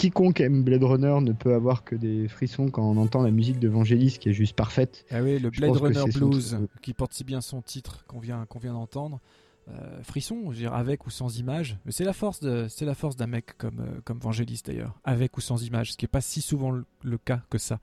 [0.00, 3.58] Quiconque aime Blade Runner ne peut avoir que des frissons quand on entend la musique
[3.58, 5.04] de Vangelis qui est juste parfaite.
[5.10, 8.58] Ah oui, le Blade Runner Blues qui porte si bien son titre qu'on vient, qu'on
[8.58, 9.20] vient d'entendre.
[9.68, 11.76] Euh, frisson, je veux dire, avec ou sans image.
[11.84, 14.98] Mais c'est la force de, c'est la force d'un mec comme euh, comme Vangelis d'ailleurs,
[15.04, 17.78] avec ou sans image, ce qui est pas si souvent le cas que ça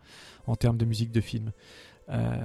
[0.48, 1.52] en termes de musique de film.
[2.10, 2.38] Euh,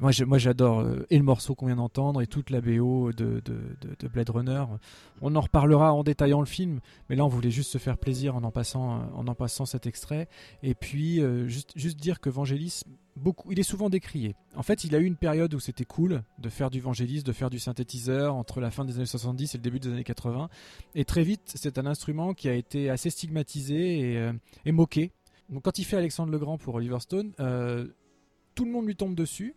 [0.00, 4.08] moi, j'adore euh, et le morceau qu'on vient d'entendre et toute la BO de, de,
[4.08, 4.64] Blade Runner.
[5.22, 8.36] On en reparlera en détaillant le film, mais là, on voulait juste se faire plaisir
[8.36, 10.28] en en passant, euh, en en passant cet extrait.
[10.62, 12.82] Et puis, juste, juste dire que Vangelis,
[13.16, 14.34] beaucoup, il est souvent décrié.
[14.56, 17.32] En fait, il a eu une période où c'était cool de faire du Vangelis, de
[17.32, 20.48] faire du synthétiseur entre la fin des années 70 et le début des années 80.
[20.94, 24.30] Et très vite, c'est un instrument qui a été assez stigmatisé et,
[24.64, 25.12] et moqué.
[25.50, 27.32] Donc, quand il fait Alexandre Legrand pour Oliver Stone,
[28.54, 29.54] tout le monde lui tombe dessus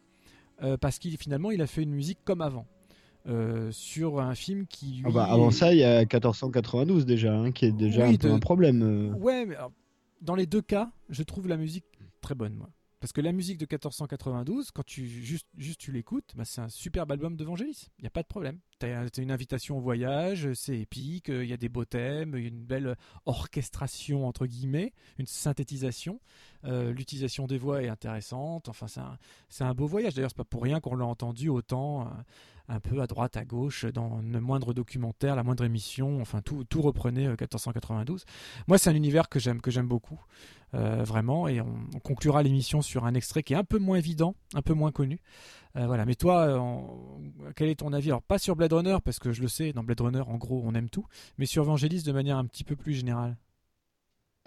[0.64, 2.66] euh, parce qu'il finalement il a fait une musique comme avant.
[3.28, 7.52] Euh, sur un film qui ah bah, avant ça il y a 1492 déjà hein,
[7.52, 9.14] qui est déjà un, peu un problème euh.
[9.18, 9.58] ouais mais
[10.22, 11.84] dans les deux cas je trouve la musique
[12.22, 12.70] très bonne moi
[13.00, 16.70] parce que la musique de 1492, quand tu juste, juste tu l'écoutes, bah c'est un
[16.70, 17.90] superbe album de Vangelis.
[18.00, 18.58] Il n'y a pas de problème.
[18.80, 22.64] Tu as, une invitation au voyage, c'est épique, il y a des beaux thèmes, une
[22.64, 26.20] belle orchestration, entre guillemets, une synthétisation.
[26.66, 28.70] Euh, l'utilisation des voix est intéressante.
[28.70, 28.88] Enfin,
[29.50, 30.16] c'est un, beau voyage.
[30.16, 32.02] D'ailleurs, c'est pas pour rien qu'on l'a entendu autant.
[32.02, 32.06] Euh,
[32.70, 36.66] un peu à droite, à gauche, dans le moindre documentaire, la moindre émission, enfin tout,
[36.82, 38.24] reprenait 1492.
[38.28, 40.20] Euh, Moi, c'est un univers que j'aime, que j'aime beaucoup,
[40.74, 44.62] vraiment, et on, conclura l'émission sur un extrait qui est un peu moins évident, un
[44.62, 45.22] peu moins connu.
[45.78, 46.06] Euh, voilà.
[46.06, 46.92] Mais toi,
[47.56, 48.10] quel est ton avis?
[48.10, 50.62] Alors, pas sur Blade Runner, parce que je le sais, dans Blade Runner, en gros,
[50.66, 51.06] on aime tout,
[51.38, 53.38] mais sur Vangelis de manière un petit peu plus générale.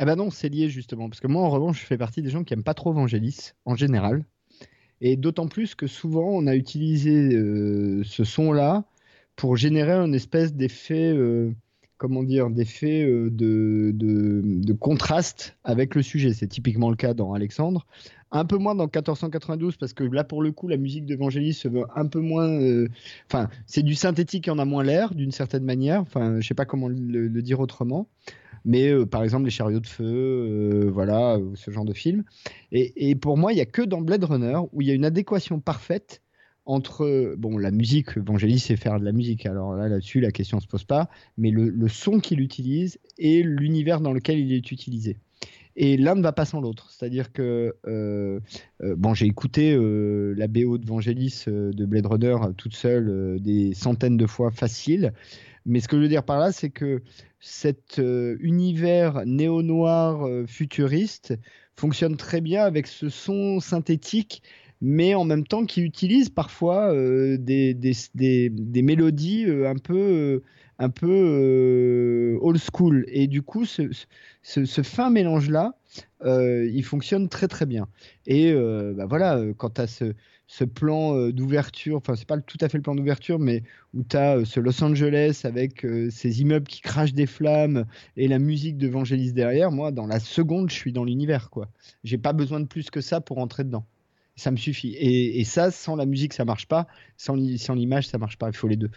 [0.03, 2.31] Eh ben non, c'est lié justement, parce que moi, en revanche, je fais partie des
[2.31, 4.24] gens qui aiment pas trop Vangelis en général.
[5.03, 8.85] Et d'autant plus que souvent, on a utilisé euh, ce son-là
[9.37, 11.55] pour générer un espèce d'effet, euh,
[11.97, 16.35] comment dire, d'effet euh, de, de, contraste avec le sujet.
[16.35, 17.87] C'est typiquement le cas dans Alexandre.
[18.33, 21.68] Un peu moins dans 1492 parce que là, pour le coup, la musique d'Evangélis se
[21.68, 22.61] veut un peu moins.
[23.26, 26.01] Enfin, c'est du synthétique et en a moins l'air d'une certaine manière.
[26.01, 28.09] Enfin, je sais pas comment le dire autrement
[28.64, 32.24] mais euh, par exemple les chariots de feu, euh, voilà, ce genre de film.
[32.72, 35.05] Et, pour moi, il n'y a que dans Blade Runner où il y a une
[35.05, 36.22] adéquation parfaite
[36.66, 40.61] entre bon la musique, Vangelis sait faire de la musique, alors là là-dessus la question
[40.61, 45.16] se pose pas, mais le, son qu'il utilise et l'univers dans lequel il est utilisé.
[45.77, 46.91] Et l'un ne va pas sans l'autre.
[46.91, 48.41] C'est-à-dire que, euh,
[48.81, 54.27] bon, j'ai écouté la BO de Vangelis de Blade Runner toute seule des centaines de
[54.27, 55.12] fois facile.
[55.66, 57.03] Mais ce que je veux dire par là, c'est que
[57.39, 61.35] cet euh, univers néo-noir euh, futuriste
[61.75, 64.43] fonctionne très bien avec ce son synthétique,
[64.81, 70.43] mais en même temps qui utilise parfois euh, des, des, mélodies un peu,
[70.78, 73.05] un peu old school.
[73.09, 73.91] Et du coup, ce,
[74.43, 75.74] ce, fin mélange-là,
[76.24, 77.89] il fonctionne très très bien.
[78.26, 80.14] Et bah voilà, quant à ce,
[80.51, 83.62] ce plan euh, d'ouverture, enfin c'est pas tout à fait le plan d'ouverture, mais
[83.95, 87.85] où tu as euh, ce Los Angeles avec euh, ces immeubles qui crachent des flammes
[88.16, 91.68] et la musique de Vangelis derrière, moi dans la seconde je suis dans l'univers quoi.
[92.03, 93.87] J'ai pas besoin de plus que ça pour entrer dedans.
[94.37, 94.95] Ça me suffit.
[94.99, 96.87] Et, ça, sans la musique, ça marche pas.
[97.16, 98.49] Sans, l'image, ça marche pas.
[98.49, 98.91] Il faut les deux.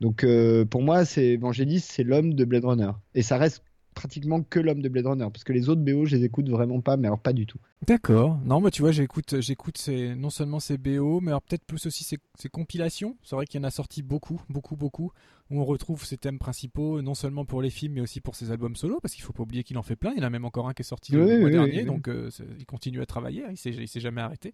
[0.00, 2.90] Donc euh, pour moi, c'est Vangelis, c'est l'homme de Blade Runner.
[3.14, 3.62] Et ça reste
[3.94, 6.80] pratiquement que l'homme de Blade Runner, parce que les autres BO, je les écoute vraiment
[6.80, 7.58] pas, mais alors pas du tout.
[7.86, 8.38] D'accord.
[8.44, 12.04] Non, moi tu vois, j'écoute, j'écoute ces, non seulement ces BO, mais peut-être plus aussi
[12.04, 13.16] ces, ces compilations.
[13.22, 15.12] C'est vrai qu'il y en a sorti beaucoup, beaucoup, beaucoup,
[15.50, 18.50] où on retrouve ses thèmes principaux, non seulement pour les films, mais aussi pour ses
[18.50, 20.12] albums solo, parce qu'il faut pas oublier qu'il en fait plein.
[20.14, 21.78] Il y en a même encore un qui est sorti Oui, le mois oui, dernier,
[21.80, 21.84] oui.
[21.86, 23.44] donc euh, c'est- il continue à travailler.
[23.44, 24.52] hein, il s'est, s'est jamais arrêté.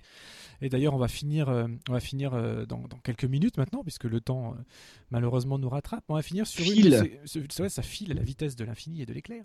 [0.62, 3.82] Et d'ailleurs, on va finir, euh, on va finir euh, dans, dans quelques minutes maintenant,
[3.82, 4.54] puisque le temps
[5.10, 6.04] malheureusement nous rattrape.
[6.08, 6.70] On va finir sur une.
[6.70, 7.20] File.
[7.24, 9.44] c'est vrai, ça file à la vitesse de l'infini et de l'éclair.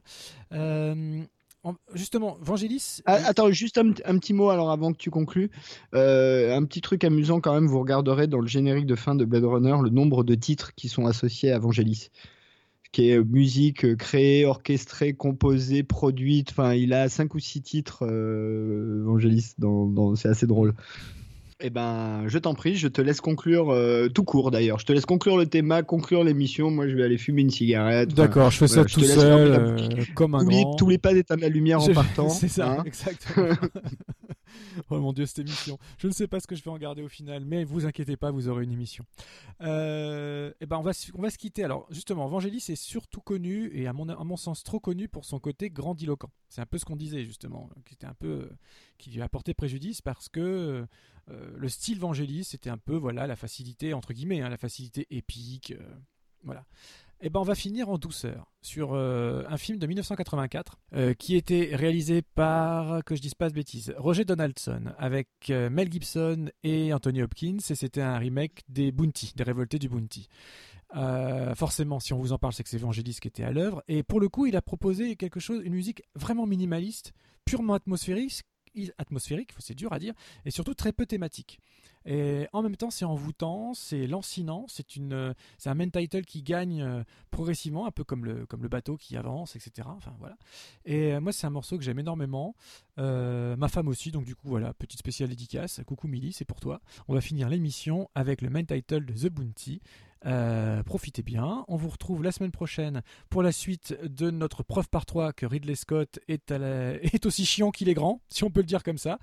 [1.64, 3.02] En- justement, Vangelis.
[3.06, 5.52] Ah, attends, juste un, un petit mot alors avant que tu conclues.
[5.94, 9.26] Euh, un petit truc amusant quand même, vous regarderez dans le générique de fin de
[9.26, 12.10] Blade Runner le nombre de titres qui sont associés à Vangelis.
[12.92, 16.50] Qui est euh, musique euh, créée, orchestrée, composée, produite.
[16.50, 19.54] Enfin, il a cinq ou six titres, euh, Vangelis.
[19.60, 20.74] Dans, dans- c'est assez drôle.
[21.64, 24.80] Eh ben, je t'en prie, je te laisse conclure euh, tout court d'ailleurs.
[24.80, 26.72] Je te laisse conclure le thème, conclure l'émission.
[26.72, 28.14] Moi, je vais aller fumer une cigarette.
[28.14, 30.76] D'accord, je fais ça voilà, tout seul, euh, comme un Oublie grand.
[30.76, 32.30] tous les pas d'éteindre la lumière en partant.
[32.30, 32.84] C'est ça, hein.
[32.86, 33.48] exactement.
[34.90, 35.78] oh mon dieu, cette émission.
[35.98, 38.18] Je ne sais pas ce que je vais en garder au final, mais vous inquiétez
[38.18, 39.06] pas, vous aurez une émission.
[39.62, 41.64] Euh, eh ben on va, se- quitter.
[41.64, 45.70] Alors justement, Vangelis est surtout connu, et à mon, sens trop connu pour son côté
[45.70, 46.32] grandiloquent.
[46.50, 48.50] C'est un peu ce qu'on disait justement, qui était un peu,
[48.98, 50.86] qui lui a porté préjudice parce que
[51.30, 55.08] euh, le style Vangelis, c'était un peu voilà la facilité entre guillemets, hein, la facilité
[55.12, 55.96] épique, euh,
[56.44, 56.66] voilà.
[57.24, 61.36] Eh ben, on va finir en douceur sur euh, un film de 1984 euh, qui
[61.36, 66.50] était réalisé par, que je dise pas de bêtises, Roger Donaldson avec euh, Mel Gibson
[66.64, 70.30] et Anthony Hopkins et c'était un remake des Bounty, des révoltés du Bounty.
[71.56, 73.82] Forcément, si on vous en parle, c'est que c'est Vangelis qui était à l'œuvre.
[73.88, 77.14] Et pour le coup, il a proposé quelque chose, une musique vraiment minimaliste,
[77.46, 78.42] purement atmosphérique,
[78.98, 80.14] atmosphérique, c'est dur à dire,
[80.44, 81.60] et surtout très peu thématique.
[82.06, 87.04] Et en même temps, c'est envoûtant, c'est lancinant, c'est un main title qui gagne euh,
[87.30, 89.88] progressivement, un peu comme le, comme le bateau qui avance, etc.
[89.92, 90.38] Enfin voilà.
[90.86, 92.56] Et euh, moi, c'est un morceau que j'aime énormément.
[92.98, 95.82] Euh, ma femme aussi, donc du coup, voilà, petite spéciale dédicace.
[95.86, 96.82] Coucou Milly, c'est pour toi.
[97.08, 99.82] On va finir l'émission avec le main title de The Bounty.
[100.26, 101.66] Euh, profitez bien.
[101.68, 105.46] On vous retrouve la semaine prochaine pour la suite de notre preuve par 3 que
[105.46, 109.20] Ridley Scott est, aussi chiant qu'il est grand, si on peut le dire comme ça.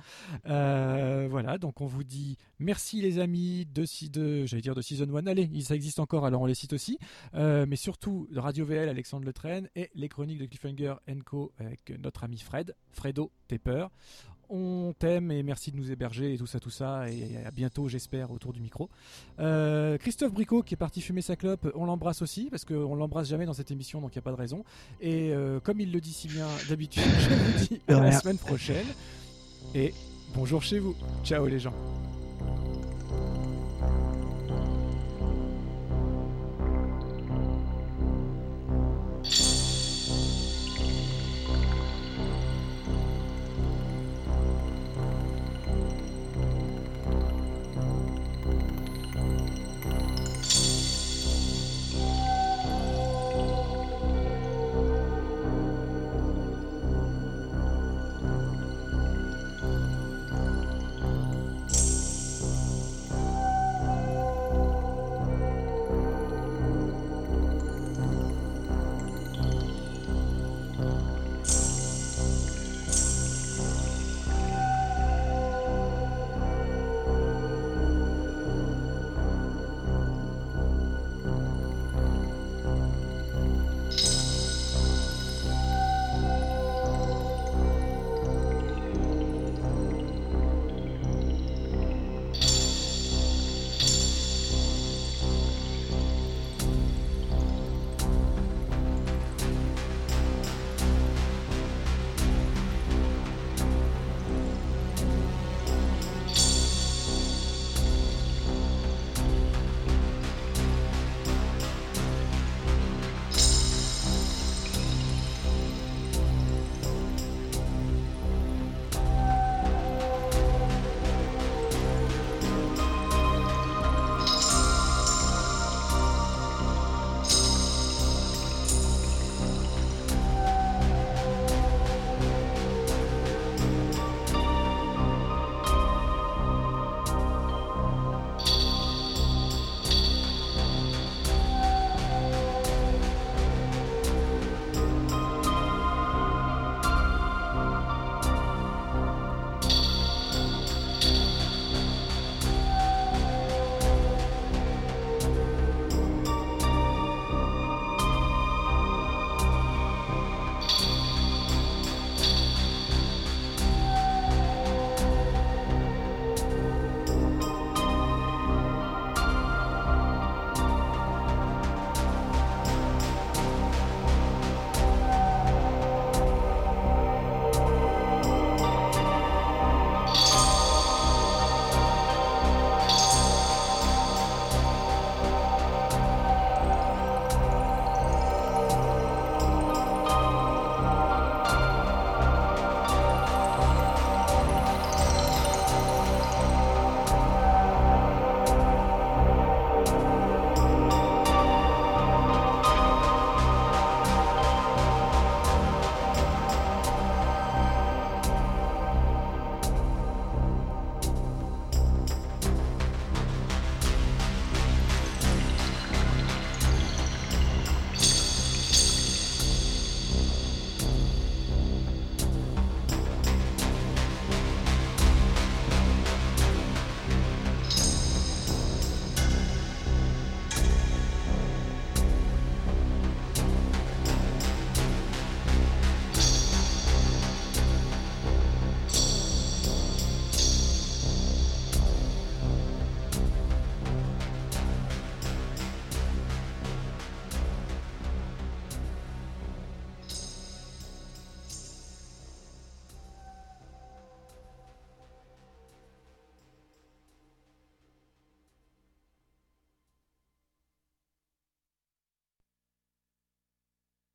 [0.46, 5.08] Euh, voilà, donc on vous dit merci les amis de, de j'allais dire de Season
[5.14, 5.26] 1.
[5.26, 6.98] Allez, ça existe encore, alors on les cite aussi.
[7.34, 10.94] Euh, mais surtout de Radio VL, Alexandre Le Train et les chroniques de Cliffhanger
[11.24, 13.86] Co avec notre ami Fred, Fredo Tepper.
[14.50, 17.10] On t'aime et merci de nous héberger et tout ça, tout ça.
[17.10, 18.88] Et à bientôt, j'espère, autour du micro.
[19.40, 23.28] Euh, Christophe Bricot qui est parti fumer sa clope, on l'embrasse aussi parce qu'on l'embrasse
[23.28, 24.64] jamais dans cette émission, donc il n'y a pas de raison.
[25.00, 28.38] Et euh, comme il le dit si bien d'habitude, je vous dis à la semaine
[28.38, 28.86] prochaine.
[29.74, 29.92] Et
[30.34, 30.96] bonjour chez vous.
[31.24, 31.74] Ciao les gens.